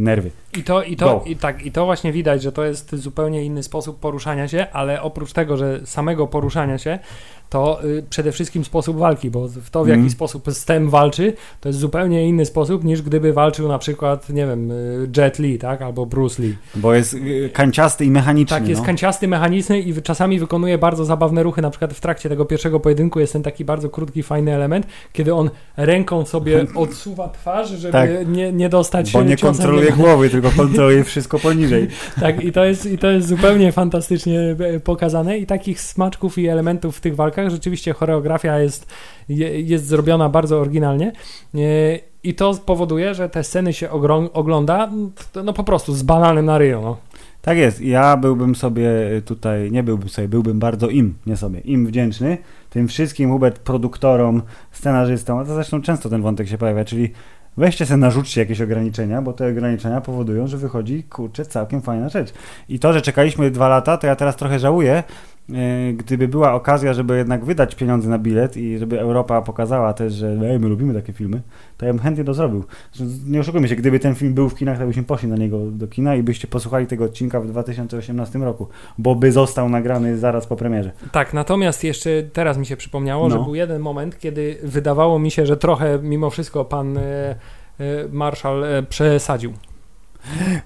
[0.00, 0.30] nerwy.
[0.56, 1.06] I to, i, Go.
[1.06, 4.66] to, i, tak, I to właśnie widać, że to jest zupełnie inny sposób poruszania się,
[4.72, 6.98] ale oprócz tego, że samego poruszania się,
[7.50, 10.10] to y, przede wszystkim sposób walki, bo w to, w jaki Mhm.
[10.10, 14.70] sposób STEM walczy, to jest zupełnie inny sposób niż gdyby walczył na przykład, nie wiem,
[14.70, 16.56] y, Jet Li, tak, albo Bruce Lee.
[16.74, 18.58] Bo jest yy, kanciasty i mechaniczny.
[18.58, 18.86] Tak, jest no.
[18.86, 21.62] kanciasty, mechaniczny i czasami wykonuje bardzo zabawne ruchy.
[21.62, 25.34] Na przykład w trakcie tego pierwszego pojedynku jest ten taki bardzo krótki, fajny element, kiedy
[25.34, 28.10] on ręką sobie odsuwa twarz, żeby Tak.
[28.28, 31.88] nie, nie dostać Bo nie kontroluje głowy, tylko kontroluje wszystko poniżej.
[32.20, 36.46] Tak, i to, jest, i to jest zupełnie fantastycznie e, pokazane i takich smaczków i
[36.48, 38.86] elementów w tych walkach rzeczywiście choreografia jest,
[39.28, 41.12] je- jest zrobiona bardzo oryginalnie
[41.54, 41.58] E,
[42.22, 43.90] i to powoduje, że te sceny się
[44.32, 44.90] ogląda
[45.44, 46.80] no po prostu z bananem na ryju.
[46.82, 46.96] No.
[47.42, 47.80] Tak jest.
[47.80, 48.90] Ja byłbym sobie
[49.24, 52.38] tutaj, nie byłbym sobie, byłbym bardzo im, nie sobie, im wdzięczny.
[52.70, 57.10] Tym wszystkim, Hubert, produktorom, scenarzystom, a to zresztą często ten wątek się pojawia, czyli
[57.56, 62.32] weźcie sobie, narzućcie jakieś ograniczenia, bo te ograniczenia powodują, że wychodzi, kurczę, całkiem fajna rzecz.
[62.68, 65.02] I to, że czekaliśmy dwa lata, to ja teraz trochę żałuję,
[65.96, 70.26] gdyby była okazja, żeby jednak wydać pieniądze na bilet i żeby Europa pokazała też, że
[70.34, 71.42] my lubimy takie filmy,
[71.76, 72.64] to ja bym chętnie to zrobił.
[73.26, 75.86] Nie oszukujmy się, gdyby ten film był w kinach, to byśmy poszli na niego do
[75.86, 78.68] kina i byście posłuchali tego odcinka w 2018 roku,
[78.98, 80.92] bo by został nagrany zaraz po premierze.
[81.12, 83.38] Tak, natomiast jeszcze teraz mi się przypomniało, No.
[83.38, 87.36] że był jeden moment, kiedy wydawało mi się, że trochę mimo wszystko pan e, e,
[88.12, 89.52] Marszał e, przesadził.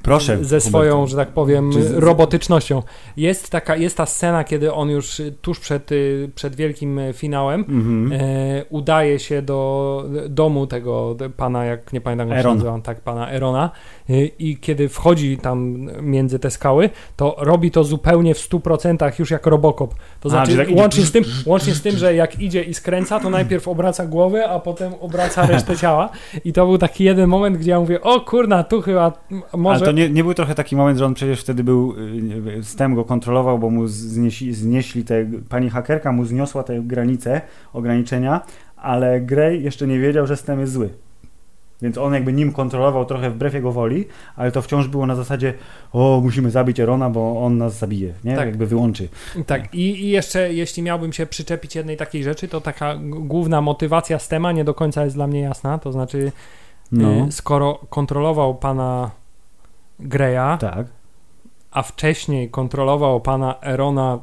[0.02, 0.44] Proszę.
[0.44, 2.82] ze swoją, że tak powiem, z- robotycznością.
[3.16, 7.60] Jest taka, jest ta scena, kiedy on już tuż przed, y, przed wielkim y, finałem
[7.60, 8.12] Mhm.
[8.12, 13.30] e, udaje się do domu tego pana, jak nie pamiętam jak się nazywa, tak, pana
[13.32, 13.70] Erona
[14.10, 19.30] y, i kiedy wchodzi tam między te skały, to robi to zupełnie w 100% już
[19.30, 19.94] jak Robocop.
[20.20, 22.74] To A, znaczy, czyli tak łącznie, z tym, łącznie z tym, że jak idzie i
[22.74, 26.08] skręca, to najpierw obraca głowę, a potem obraca resztę ciała
[26.44, 29.12] i to był taki jeden moment, gdzie ja mówię, o kurna, tu chyba
[29.56, 29.76] może...
[29.76, 31.94] Ale to nie, nie był trochę taki moment, że on przecież wtedy był,
[32.58, 37.40] y, STEM go kontrolował, bo mu znieśli, znieśli te, pani hakerka mu zniosła te granice,
[37.72, 38.40] ograniczenia,
[38.76, 40.88] ale Grey jeszcze nie wiedział, że STEM jest zły.
[41.82, 44.04] Więc on jakby nim kontrolował trochę wbrew jego woli,
[44.36, 45.54] ale to wciąż było na zasadzie
[45.92, 48.36] o, musimy zabić Erona, bo on nas zabije, nie?
[48.36, 48.46] Tak.
[48.46, 49.08] Jakby wyłączy.
[49.46, 54.18] Tak, i, i jeszcze jeśli miałbym się przyczepić jednej takiej rzeczy, to taka główna motywacja
[54.18, 55.78] Stema nie do końca jest dla mnie jasna.
[55.78, 56.32] To znaczy,
[56.92, 59.10] No, y, skoro kontrolował pana
[60.02, 60.86] Greya, tak.
[61.70, 64.18] a wcześniej kontrolował pana Erona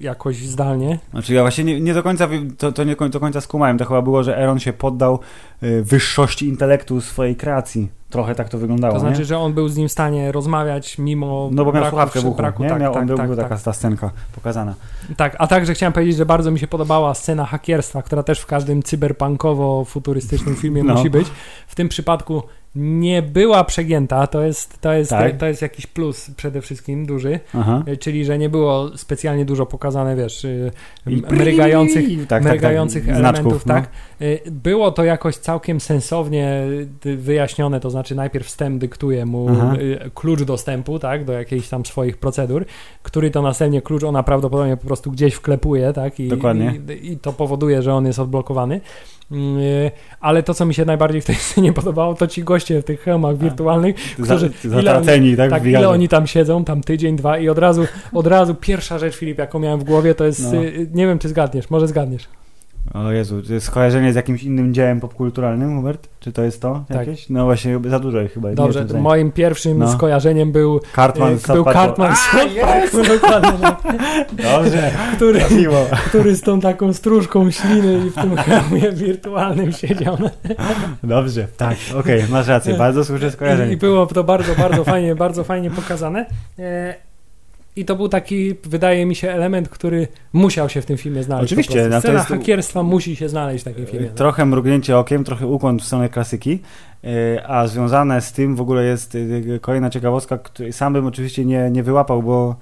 [0.00, 2.28] jakoś zdalnie, Znaczy ja właśnie nie, nie do końca,
[2.58, 3.78] to, to nie do końca skumałem.
[3.78, 5.18] To chyba było, że Eron się poddał
[5.62, 7.88] y, wyższości intelektu swojej kreacji.
[8.10, 9.24] Trochę tak to wyglądało, to znaczy, nie?
[9.24, 12.24] że on był z nim w stanie rozmawiać mimo No bo miał braku, słuchawkę w
[12.24, 12.68] uchu, braku nie?
[12.68, 13.38] tak, miał, tak, on był, tak, tak.
[13.38, 14.74] taka ta scenka pokazana.
[15.16, 18.46] Tak, a także chciałem powiedzieć, że bardzo mi się podobała scena hakierstwa, która też w
[18.46, 20.94] każdym cyberpunkowo-futurystycznym filmie No.
[20.94, 21.28] musi być.
[21.66, 22.42] W tym przypadku
[22.74, 25.36] nie była przegięta, to jest, to jest, Tak.
[25.36, 27.82] to jest jakiś plus przede wszystkim duży, Aha.
[27.88, 30.70] y, czyli że nie było specjalnie dużo pokazane, wiesz, y,
[31.30, 33.74] mrygających, i- tak, tak, mrygających tak, elementów, znaczków, no.
[33.74, 33.88] tak.
[34.22, 36.62] Y, Było to jakoś całkiem sensownie
[37.06, 39.74] y, wyjaśnione, to znaczy najpierw wstęp dyktuje mu Aha.
[40.06, 42.64] y, klucz dostępu, tak, do jakichś tam swoich procedur,
[43.02, 46.74] który to następnie klucz ona prawdopodobnie po prostu gdzieś wklepuje, tak, i, Dokładnie.
[47.02, 48.80] i, i to powoduje, że on jest odblokowany.
[49.32, 52.84] Y, Ale to, co mi się najbardziej w tej scenie podobało, to ci goście w
[52.84, 55.50] tych hełmach wirtualnych, którzy- zatraceni, tak?
[55.50, 58.98] tak, w ile oni tam siedzą, tam tydzień, dwa i od razu, od razu pierwsza
[58.98, 60.64] rzecz, Filip, jaką miałem w głowie, to jest, No.
[60.64, 62.28] y, nie wiem, czy zgadniesz, może zgadniesz.
[62.94, 66.08] O Jezu, to jest skojarzenie z jakimś innym dziełem popkulturalnym, Hubert?
[66.20, 66.96] Czy to jest to Tak.
[66.96, 67.28] jakieś?
[67.28, 68.48] No właśnie, za dużo chyba.
[68.48, 69.92] nie Dobrze, to moim pierwszym No.
[69.92, 71.64] skojarzeniem był, Cartman y, z był.
[71.64, 72.48] Cartman z tak.
[74.32, 75.40] Dobrze, który,
[76.06, 80.16] który z tą taką stróżką śliny i w tym hełmie wirtualnym siedział.
[81.02, 83.72] Dobrze, tak, okej, masz rację, bardzo słuszne skojarzenie.
[83.72, 86.26] I było to bardzo, bardzo fajnie, bardzo fajnie pokazane.
[87.80, 91.22] E, I to był taki, wydaje mi się, element, który musiał się w tym filmie
[91.22, 91.52] znaleźć.
[91.52, 94.06] Oczywiście, no Scena jest- hakierstwa musi się znaleźć w takim filmie.
[94.06, 94.14] no.
[94.14, 96.58] Trochę mrugnięcie okiem, trochę ukłon w stronę klasyki,
[97.04, 99.16] e, a związane z tym w ogóle jest
[99.54, 102.54] e, kolejna ciekawostka, której sam bym oczywiście nie, nie wyłapał, bo e,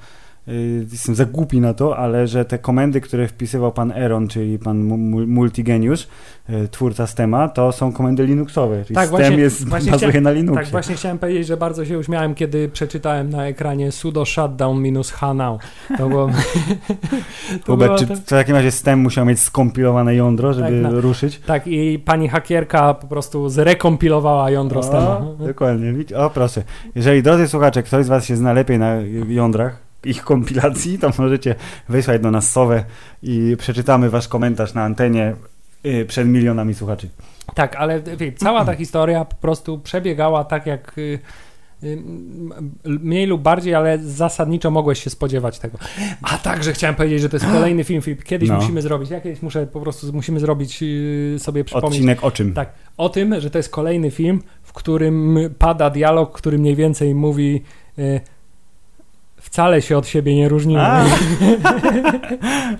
[0.92, 4.84] jestem za głupi na to, ale że te komendy, które wpisywał pan Eron, czyli pan
[4.84, 6.09] mu- mu- multigeniusz,
[6.49, 10.30] e, twórca Stema, to są komendy Linuxowe, czyli Tak, Stem właśnie- jest, właśnie bazuje na
[10.30, 10.62] Linuxie.
[10.62, 15.11] Tak, właśnie chciałem powiedzieć, że bardzo się uśmiałem, kiedy przeczytałem na ekranie sudo shutdown minus
[15.11, 15.61] h now.
[15.99, 16.30] To było...
[17.66, 21.01] to było czy w takim razie Stem musiał mieć skompilowane jądro, żeby Tak, no.
[21.01, 21.38] ruszyć?
[21.46, 25.92] Tak, i pani hakierka po prostu zrekompilowała jądro O, dokładnie.
[25.92, 26.62] Widz- O, proszę.
[26.94, 28.94] Jeżeli, drodzy słuchacze, ktoś z Was się zna lepiej na
[29.28, 31.55] jądrach, ich kompilacji, to możecie
[31.88, 32.84] wysłać do nas sowę
[33.22, 35.34] i przeczytamy Wasz komentarz na antenie
[35.86, 37.09] y, przed milionami słuchaczy.
[37.55, 41.18] Tak, ale wie, cała ta historia po prostu przebiegała tak jak y,
[41.82, 41.99] y,
[42.84, 45.78] mniej lub bardziej, ale zasadniczo mogłeś się spodziewać tego.
[46.22, 48.24] A także chciałem powiedzieć, że to jest kolejny film, Filip.
[48.24, 48.55] Kiedyś No.
[48.57, 50.84] musimy zrobić, ja kiedyś muszę po prostu musimy zrobić
[51.38, 52.55] sobie przypomnieć Odcinek o czym?
[52.55, 52.72] Tak.
[52.96, 57.62] o tym, że to jest kolejny film, w którym pada dialog, który mniej więcej mówi
[59.51, 60.80] wcale się od siebie nie różnimy.
[60.80, 61.05] A.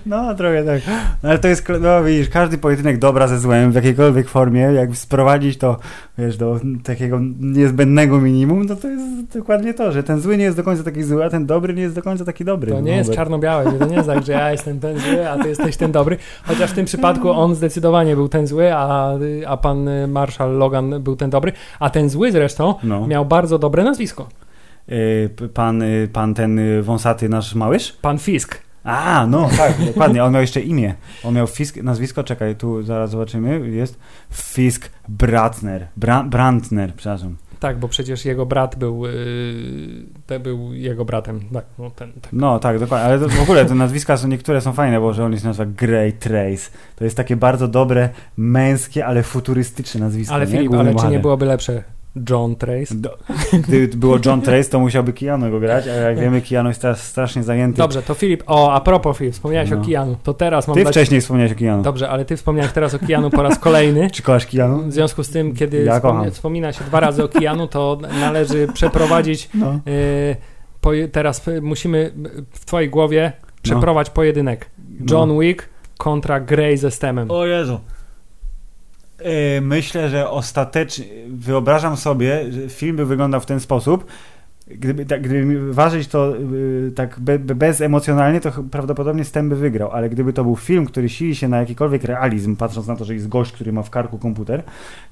[0.05, 0.81] No, trochę tak.
[1.23, 4.95] No, ale to jest, no widzisz, każdy pojedynek dobra ze złem w jakiejkolwiek formie, jak
[4.97, 5.77] sprowadzić to,
[6.17, 9.03] wiesz, do takiego niezbędnego minimum, no to jest
[9.37, 11.81] dokładnie to, że ten zły nie jest do końca taki zły, a ten dobry nie
[11.81, 12.71] jest do końca taki dobry.
[12.71, 13.17] To No, nie jest Hubert.
[13.17, 16.17] czarno-białe, to nie jest tak, że ja jestem ten zły, a ty jesteś ten dobry.
[16.43, 19.11] Chociaż w tym przypadku on zdecydowanie był ten zły, a,
[19.47, 21.51] a pan Marshall Logan był ten dobry.
[21.79, 23.07] A ten zły zresztą No.
[23.07, 24.27] miał bardzo dobre nazwisko.
[24.91, 27.91] Y, pan, y, pan ten y, wąsaty nasz małysz?
[27.91, 28.61] Pan Fisk.
[28.83, 30.23] A, no tak, dokładnie.
[30.23, 30.95] On miał jeszcze imię.
[31.23, 33.69] On miał Fisk, nazwisko, czekaj, tu zaraz zobaczymy.
[33.69, 33.99] Jest
[34.31, 35.87] Fisk Bratner.
[35.97, 37.35] Bra, Brandner, przepraszam.
[37.59, 39.05] Tak, bo przecież jego brat był,
[40.27, 41.41] yy, był jego bratem.
[41.53, 42.33] Tak, no, ten, tak.
[42.33, 45.25] No tak, dokładnie, ale to w ogóle te nazwiska są, niektóre są fajne, bo że
[45.25, 46.71] on się nazywa Grey Trace.
[46.95, 50.35] To jest takie bardzo dobre, męskie, ale futurystyczne nazwisko.
[50.35, 50.51] Ale nie?
[50.51, 51.83] Filip, Główny ale czy nie byłoby lepsze
[52.29, 52.95] John Trace?
[52.95, 53.17] Do,
[53.67, 57.03] gdyby było John Trace, to musiałby Keanu go grać, a jak wiemy, Keanu jest teraz
[57.03, 57.77] strasznie zajęty.
[57.77, 59.77] Dobrze, to Filip, o, a propos Filip, wspomniałeś No.
[59.81, 60.93] o Keanu, to teraz mam Ty dać...
[60.93, 61.83] wcześniej wspomniałeś o Keanu.
[61.83, 64.09] Dobrze, ale ty wspomniałeś teraz o Keanu po raz kolejny.
[64.13, 64.83] Czy kochasz Keanu?
[64.83, 68.67] W związku z tym, kiedy Ja wspomina, wspomina się dwa razy o Keanu, to należy
[68.73, 69.71] przeprowadzić No.
[69.85, 70.35] Yy,
[70.81, 72.11] poje- teraz y, musimy y,
[72.51, 73.31] w twojej głowie
[73.61, 74.69] przeprowadzić pojedynek.
[75.11, 75.39] John No.
[75.39, 77.31] Wick kontra Grey ze Stemem.
[77.31, 77.79] O Jezu.
[79.21, 84.05] Yy, Myślę, że ostatecznie wyobrażam sobie, że film by wyglądał w ten sposób.
[84.67, 89.91] Gdyby, tak, gdyby ważyć to yy, tak be, be, bezemocjonalnie, to prawdopodobnie Stem by wygrał,
[89.91, 93.13] ale gdyby to był film, który sili się na jakikolwiek realizm, patrząc na to, że
[93.13, 94.63] jest gość, który ma w karku komputer,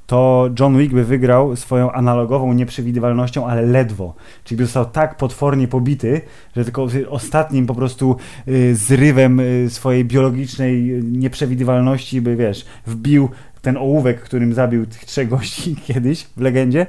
[0.07, 4.13] to John Wick by wygrał swoją analogową nieprzewidywalnością, ale ledwo.
[4.43, 6.21] Czyli by został tak potwornie pobity,
[6.55, 8.15] że tylko ostatnim po prostu
[8.47, 13.29] y, zrywem y, swojej biologicznej y, nieprzewidywalności by, wiesz, wbił
[13.61, 16.87] ten ołówek, którym zabił tych trzech gości kiedyś w legendzie,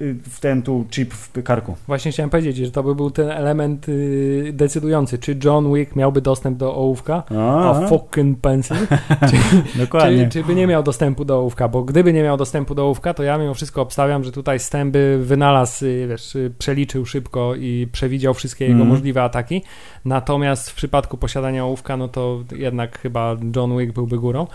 [0.00, 1.76] y, w ten tu chip w karku.
[1.86, 6.20] Właśnie chciałem powiedzieć, że to by był ten element y, decydujący, czy John Wick miałby
[6.20, 8.76] dostęp do ołówka, a fucking pencil,
[9.30, 9.36] czy,
[9.84, 10.24] dokładnie.
[10.24, 13.14] czy, czy by nie miał dostępu do ołówka, bo gdyby nie miał dostępu do ołówka,
[13.14, 17.54] to ja mimo wszystko obstawiam, że tutaj Stem by wynalazł, y, wiesz, y, przeliczył szybko
[17.54, 18.88] i przewidział wszystkie jego Mhm.
[18.90, 19.62] możliwe ataki,
[20.04, 24.46] natomiast w przypadku posiadania ołówka, no to jednak chyba John Wick byłby górą.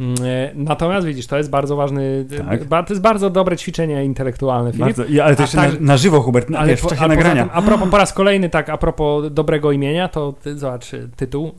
[0.00, 2.26] Mm, e, Natomiast widzisz, to jest bardzo ważny,
[2.70, 2.86] Tak.
[2.86, 4.86] to jest bardzo dobre ćwiczenie intelektualne, Filip.
[4.86, 7.02] Bardzo, i, ale to jeszcze tak- na, na żywo, Hubert, na, Ale wiesz, w czasie
[7.02, 7.42] a nagrania.
[7.42, 11.52] Tym, a propos, po raz kolejny, tak, a propos dobrego imienia, to zobacz y, tytuł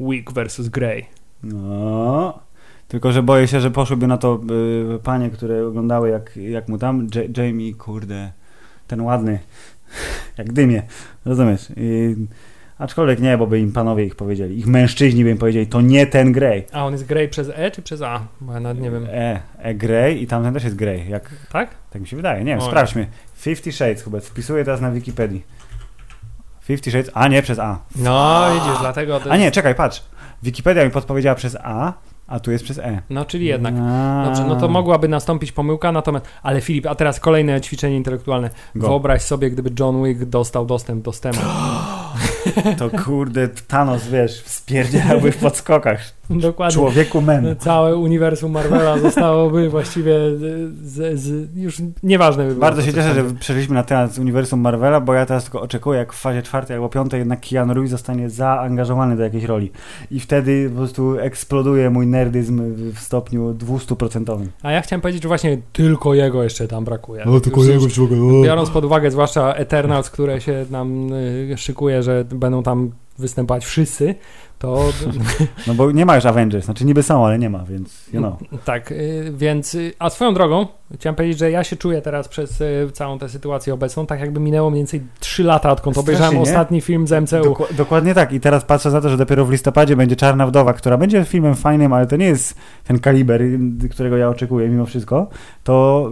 [0.00, 0.68] Wick vs.
[0.68, 1.06] Grey.
[1.42, 2.38] No.
[2.88, 4.40] Tylko, że boję się, że poszłyby na to
[4.96, 8.32] y, panie, które oglądały jak, jak mu tam, J- Jamie, kurde,
[8.86, 9.38] ten ładny,
[10.38, 10.82] jak dymie,
[11.24, 11.68] rozumiesz?
[11.76, 12.16] I,
[12.82, 16.06] aczkolwiek nie, bo by im panowie ich powiedzieli, ich mężczyźni by im powiedzieli, to nie
[16.06, 16.66] ten Grey.
[16.72, 18.20] A on jest Grey przez E czy przez A?
[18.40, 19.06] Bo ja nawet nie wiem.
[19.10, 21.70] E, e Grey i tamten też jest Grey, jak, Tak?
[21.90, 23.06] tak mi się wydaje, nie wiem, sprawdźmy.
[23.34, 25.42] Fifty Shades, Hubert, wpisuję teraz na Wikipedii.
[26.62, 27.78] Fifty Shades, a nie przez A.
[27.96, 29.20] No, widzisz, dlatego...
[29.20, 30.02] To A nie, czekaj, patrz.
[30.42, 31.92] Wikipedia mi podpowiedziała przez A,
[32.26, 33.02] a tu jest przez E.
[33.10, 33.74] No, czyli jednak.
[33.80, 34.22] A.
[34.24, 36.26] Dobrze, no to mogłaby nastąpić pomyłka, natomiast...
[36.42, 38.50] Ale Filip, a teraz kolejne ćwiczenie intelektualne.
[38.74, 38.88] Go.
[38.88, 41.38] Wyobraź sobie, gdyby John Wick dostał dostęp do STEMu.
[42.78, 46.00] To kurde, Thanos, wiesz, spierdzielałby w podskokach.
[46.50, 46.74] Dokładnie.
[46.74, 47.56] Człowieku men.
[47.58, 50.14] Całe uniwersum Marvela zostałoby właściwie
[50.82, 52.60] z, z, już nieważne by było.
[52.60, 55.60] Bardzo się cieszę, tam że przeszliśmy na temat z uniwersum Marvela, bo ja teraz tylko
[55.60, 59.70] oczekuję, jak w fazie czwartej albo piątej jednak Keanu Reeves zostanie zaangażowany do jakiejś roli.
[60.10, 62.62] I wtedy po prostu eksploduje mój nerdyzm
[62.94, 64.46] w stopniu 200%.
[64.62, 67.22] A ja chciałem powiedzieć, że właśnie tylko jego jeszcze tam brakuje.
[67.26, 68.00] No, Już- już
[68.44, 74.14] Biorąc pod uwagę zwłaszcza Eternals, które się nam y, szykuje, że będą tam występować wszyscy,
[74.62, 74.84] to
[75.66, 78.34] No bo nie ma już Avengers, znaczy niby są, ale nie ma, więc you know.
[78.64, 82.60] tak, y, więc y, a swoją drogą chciałem powiedzieć, że ja się czuję teraz przez
[82.60, 86.34] y, całą tę sytuację obecną, tak jakby minęło mniej więcej 3 lata, odkąd Strasznie, obejrzałem
[86.34, 86.42] nie?
[86.42, 87.36] ostatni film z MCU.
[87.36, 88.32] Doku- dokładnie tak.
[88.32, 91.54] I teraz patrzę na to, że dopiero w listopadzie będzie Czarna Wdowa, która będzie filmem
[91.54, 92.54] fajnym, ale to nie jest
[92.84, 93.42] ten kaliber,
[93.90, 95.28] którego ja oczekuję mimo wszystko.
[95.64, 96.10] To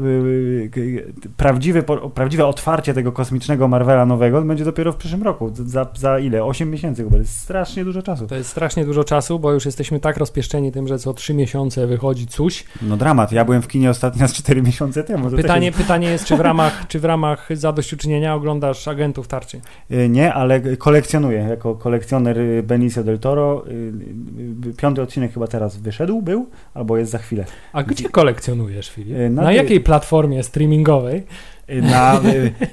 [0.77, 1.05] yy,
[1.37, 1.83] prawdziwe,
[2.15, 5.51] prawdziwe otwarcie tego kosmicznego Marvela nowego będzie dopiero w przyszłym roku.
[5.55, 6.45] Za, za ile?
[6.45, 7.17] 8 miesięcy chyba.
[7.17, 8.27] To jest strasznie dużo czasu.
[8.27, 12.27] To strasznie dużo czasu, bo już jesteśmy tak rozpieszczeni tym, że co 3 miesiące wychodzi
[12.27, 12.65] coś.
[12.83, 13.33] No dramat.
[13.33, 15.31] Ja byłem w kinie ostatnio z 4 miesiące temu.
[15.31, 19.61] Pytanie, jest- pytanie jest, czy w ramach, czy w ramach zadośćuczynienia oglądasz agentów tarczy?
[19.91, 21.39] Y, Nie, ale kolekcjonuję.
[21.41, 23.65] Jako kolekcjoner y, Benicio del Toro.
[23.69, 27.45] y, y, Piąty odcinek chyba teraz wyszedł, był, albo jest za chwilę.
[27.73, 29.17] A gdzie kolekcjonujesz, Filip?
[29.17, 31.23] Y, Na, na jakiej platformie streamingowej?
[31.71, 32.21] Y, Na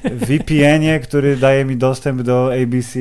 [0.05, 2.99] VPN-ie, który daje mi dostęp do ABC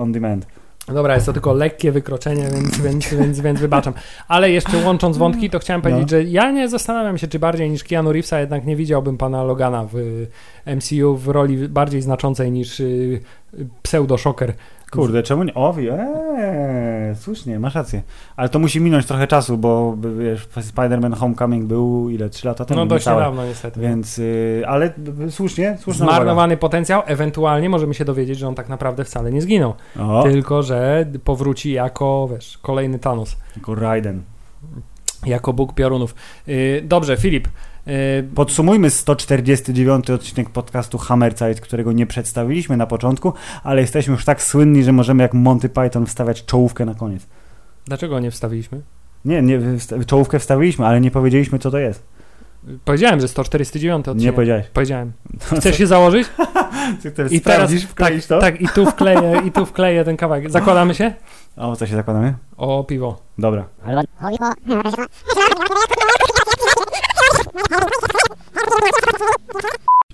[0.00, 0.46] On Demand.
[0.88, 3.94] Dobra, jest to tylko lekkie wykroczenie, więc, więc, więc, więc wybaczam.
[4.28, 6.08] Ale jeszcze łącząc wątki, to chciałem powiedzieć, No.
[6.08, 9.84] że ja nie zastanawiam się, czy bardziej niż Keanu Reevesa jednak nie widziałbym pana Logana
[9.84, 10.28] w y,
[10.76, 13.20] MCU w roli bardziej znaczącej niż y,
[13.54, 14.52] y, pseudo-szoker.
[14.94, 15.54] Kurde, czemu nie?
[15.54, 18.02] O, wi- eee, słusznie, masz rację.
[18.36, 22.28] Ale to musi minąć trochę czasu, bo wiesz, Spider-Man Homecoming był ile?
[22.30, 22.80] 3 lata temu?
[22.80, 23.20] No dość niecałe.
[23.22, 23.80] niedawno niestety.
[23.80, 24.92] Więc, y, ale
[25.26, 26.16] y, słusznie, słuszna uwaga.
[26.16, 29.74] Zmarnowany potencjał, ewentualnie możemy się dowiedzieć, że on tak naprawdę wcale nie zginął.
[30.00, 33.36] O, Tylko, że powróci jako, wiesz, kolejny Thanos.
[33.54, 34.22] tylko Raiden.
[35.26, 36.14] Jako Bóg piorunów.
[36.46, 37.48] Yy, dobrze, Filip.
[37.86, 37.92] Yy,
[38.34, 43.32] Podsumujmy 149 odcinek podcastu Hammerzeit, którego nie przedstawiliśmy na początku,
[43.62, 47.26] ale jesteśmy już tak słynni, że możemy jak Monty Python wstawiać czołówkę na koniec.
[47.86, 48.80] dlaczego nie wstawiliśmy?
[49.24, 52.02] Nie, nie wsta- czołówkę wstawiliśmy, ale nie powiedzieliśmy, co to jest.
[52.84, 54.24] Powiedziałem, że 149 odcinek.
[54.24, 54.66] Nie powiedziałeś.
[54.72, 55.12] Powiedziałem.
[55.58, 56.28] Chcesz się założyć?
[57.04, 58.38] I teraz sprawdzisz, wkleisz to?
[58.38, 60.50] Tak, i tu wkleję, i tu wkleję ten kawałek.
[60.50, 61.12] Zakładamy się?
[61.56, 62.34] A o co się zakładamy?
[62.56, 63.20] O piwo.
[63.38, 63.64] Dobra.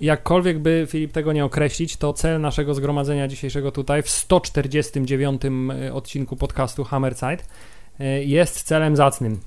[0.01, 5.41] Jakkolwiek by Filip tego nie określić, to cel naszego zgromadzenia dzisiejszego tutaj w 149
[5.87, 7.37] y, odcinku podcastu Hammerside
[8.01, 9.39] y, jest celem zacnym.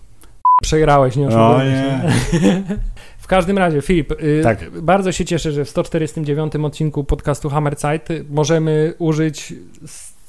[0.63, 2.41] Przegrałeś, nie O oszukujmy nie.
[2.41, 2.63] się.
[3.19, 4.71] W każdym razie, Filip, y, Tak.
[4.71, 9.55] bardzo się cieszę, że w 149 odcinku podcastu Hammerside możemy użyć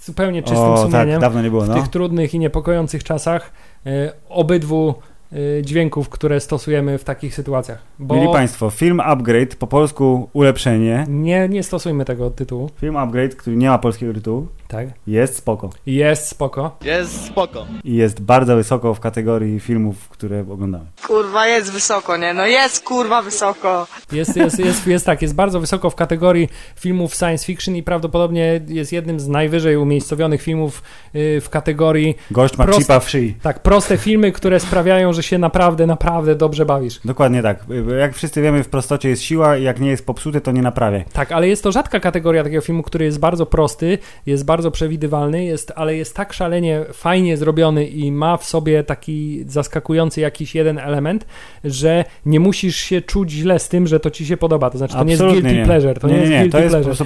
[0.03, 1.75] zupełnie czystym O, tak, sumieniem dawno nie było, w no.
[1.75, 3.51] tych trudnych i niepokojących czasach
[4.29, 4.95] obydwu
[5.61, 7.81] dźwięków, które stosujemy w takich sytuacjach.
[7.99, 11.05] Bo Mieli Państwo, film Upgrade, po polsku ulepszenie.
[11.07, 12.69] nie, nie stosujmy tego tytułu.
[12.79, 14.87] Film Upgrade, który nie ma polskiego tytułu, Tak.
[15.07, 15.69] jest spoko.
[15.85, 16.77] Jest spoko.
[16.85, 17.65] Jest spoko.
[17.83, 20.85] I jest bardzo wysoko w kategorii filmów, które oglądamy.
[21.07, 22.33] Kurwa, jest wysoko, nie?
[22.33, 23.87] No jest kurwa wysoko.
[24.11, 28.61] Jest, jest, jest, jest tak, jest bardzo wysoko w kategorii filmów science fiction i prawdopodobnie
[28.67, 30.83] jest jednym z najwyżej umiejscowionych filmów
[31.15, 33.35] y, w kategorii Gość ma Prost- chipa w szyi.
[33.41, 36.99] tak, proste filmy, które sprawiają, że się naprawdę, naprawdę dobrze bawisz.
[37.05, 37.65] Dokładnie tak.
[37.99, 41.05] Jak wszyscy wiemy, w prostocie jest siła i jak nie jest popsute, to nie naprawiaj.
[41.13, 45.43] Tak, ale jest to rzadka kategoria takiego filmu, który jest bardzo prosty, jest bardzo przewidywalny,
[45.45, 50.77] jest, ale jest tak szalenie fajnie zrobiony i ma w sobie taki zaskakujący jakiś jeden
[50.79, 51.25] element,
[51.63, 54.69] że nie musisz się czuć źle z tym, że to ci się podoba.
[54.69, 56.59] To znaczy, to nie jest Absolutnie guilty pleasure, to nie, nie, jest nie, guilty to
[56.63, 57.05] jest po pleasure.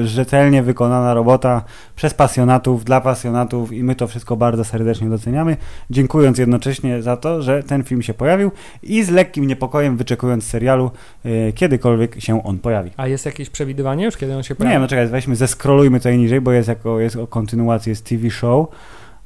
[0.00, 1.64] po- rzetelnie wykonana robota
[1.96, 5.56] przez pasjonatów, dla pasjonatów i my to wszystko bardzo serdecznie doceniamy,
[5.90, 8.50] dziękując jednocześnie za to, że ten film się pojawił
[8.82, 10.90] i z lekkim niepokojem wyczekując serialu,
[11.24, 12.90] e, kiedykolwiek się on pojawi.
[12.96, 14.78] A jest jakieś przewidywanie już, kiedy on się Nie, pojawi?
[14.80, 18.68] no czekaj, weźmy, zeskrolujmy tutaj niżej, bo jest jako jest o kontynuacji, jest TV show.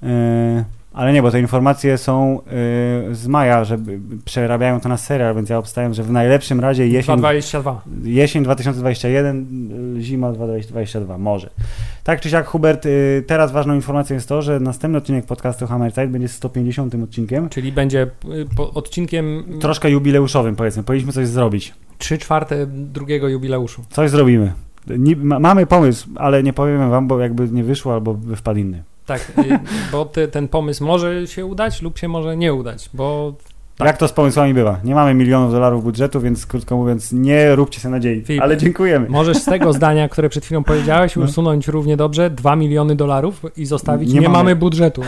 [0.02, 0.08] Yy,
[0.92, 2.40] ale nie, bo te informacje są
[3.08, 3.78] yy, z maja, że
[4.24, 7.82] przerabiają to na serial, więc ja obstawiam, że w najlepszym razie jesień, 222.
[8.04, 9.46] jesień 2021,
[9.96, 11.50] yy, zima 2022, może.
[12.04, 16.08] Tak czy siak, Hubert, yy, teraz ważną informacją jest to, że następny odcinek podcastu Hammerside
[16.08, 21.74] będzie 150 odcinkiem, Czyli będzie y, odcinkiem troszkę jubileuszowym powiedzmy, powinniśmy coś zrobić.
[21.98, 23.84] 3 czwarte drugiego jubileuszu.
[23.90, 24.52] Coś zrobimy.
[24.96, 28.60] Ni- ma, mamy pomysł, ale nie powiemy wam, bo jakby nie wyszło, albo by wpadł
[28.60, 28.82] inny.
[29.06, 29.32] Tak,
[29.92, 33.34] bo ten pomysł może się udać lub się może nie udać, bo
[33.78, 33.86] Tak.
[33.86, 34.80] Jak to z pomysłami bywa?
[34.84, 38.22] Nie mamy milionów dolarów budżetu, więc krótko mówiąc, nie róbcie sobie nadziei.
[38.24, 38.42] Filip.
[38.42, 39.08] Ale dziękujemy.
[39.08, 41.24] Możesz z tego zdania, które przed chwilą powiedziałeś, No.
[41.24, 44.38] usunąć równie dobrze 2 miliony dolarów i zostawić Nie nie, mamy.
[44.38, 45.02] mamy budżetu.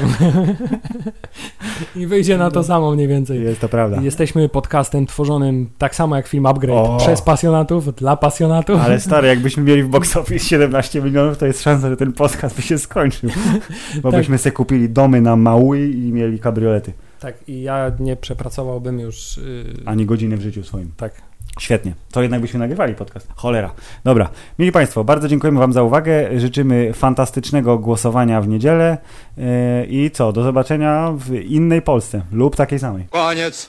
[1.97, 2.51] I wyjdzie na No.
[2.51, 3.43] to samo mniej więcej.
[3.43, 4.01] Jest to prawda.
[4.03, 6.79] Jesteśmy podcastem tworzonym tak samo jak film Upgrade.
[6.89, 6.97] O.
[6.97, 8.81] Przez pasjonatów, dla pasjonatów.
[8.85, 12.57] Ale stary, jakbyśmy mieli w box office 17 milionów, to jest szansa, że ten podcast
[12.57, 13.31] by się skończył.
[14.03, 14.21] Bo Tak.
[14.21, 16.93] byśmy sobie kupili domy na Maui i mieli kabriolety.
[17.21, 19.37] Tak, i ja nie przepracowałbym już.
[19.37, 20.93] Yy, Ani godziny w życiu swoim.
[20.97, 21.12] tak.
[21.61, 21.95] Świetnie.
[22.12, 23.29] To jednak byśmy nagrywali podcast.
[23.37, 23.73] Cholera.
[24.05, 24.29] Dobra.
[24.59, 26.41] Mili Państwo, bardzo dziękujemy Wam za uwagę.
[26.41, 28.99] Życzymy fantastycznego głosowania w niedzielę.
[29.37, 29.45] Yy,
[29.89, 30.33] I co?
[30.33, 33.07] Do zobaczenia w innej Polsce lub takiej samej.
[33.11, 33.68] Koniec.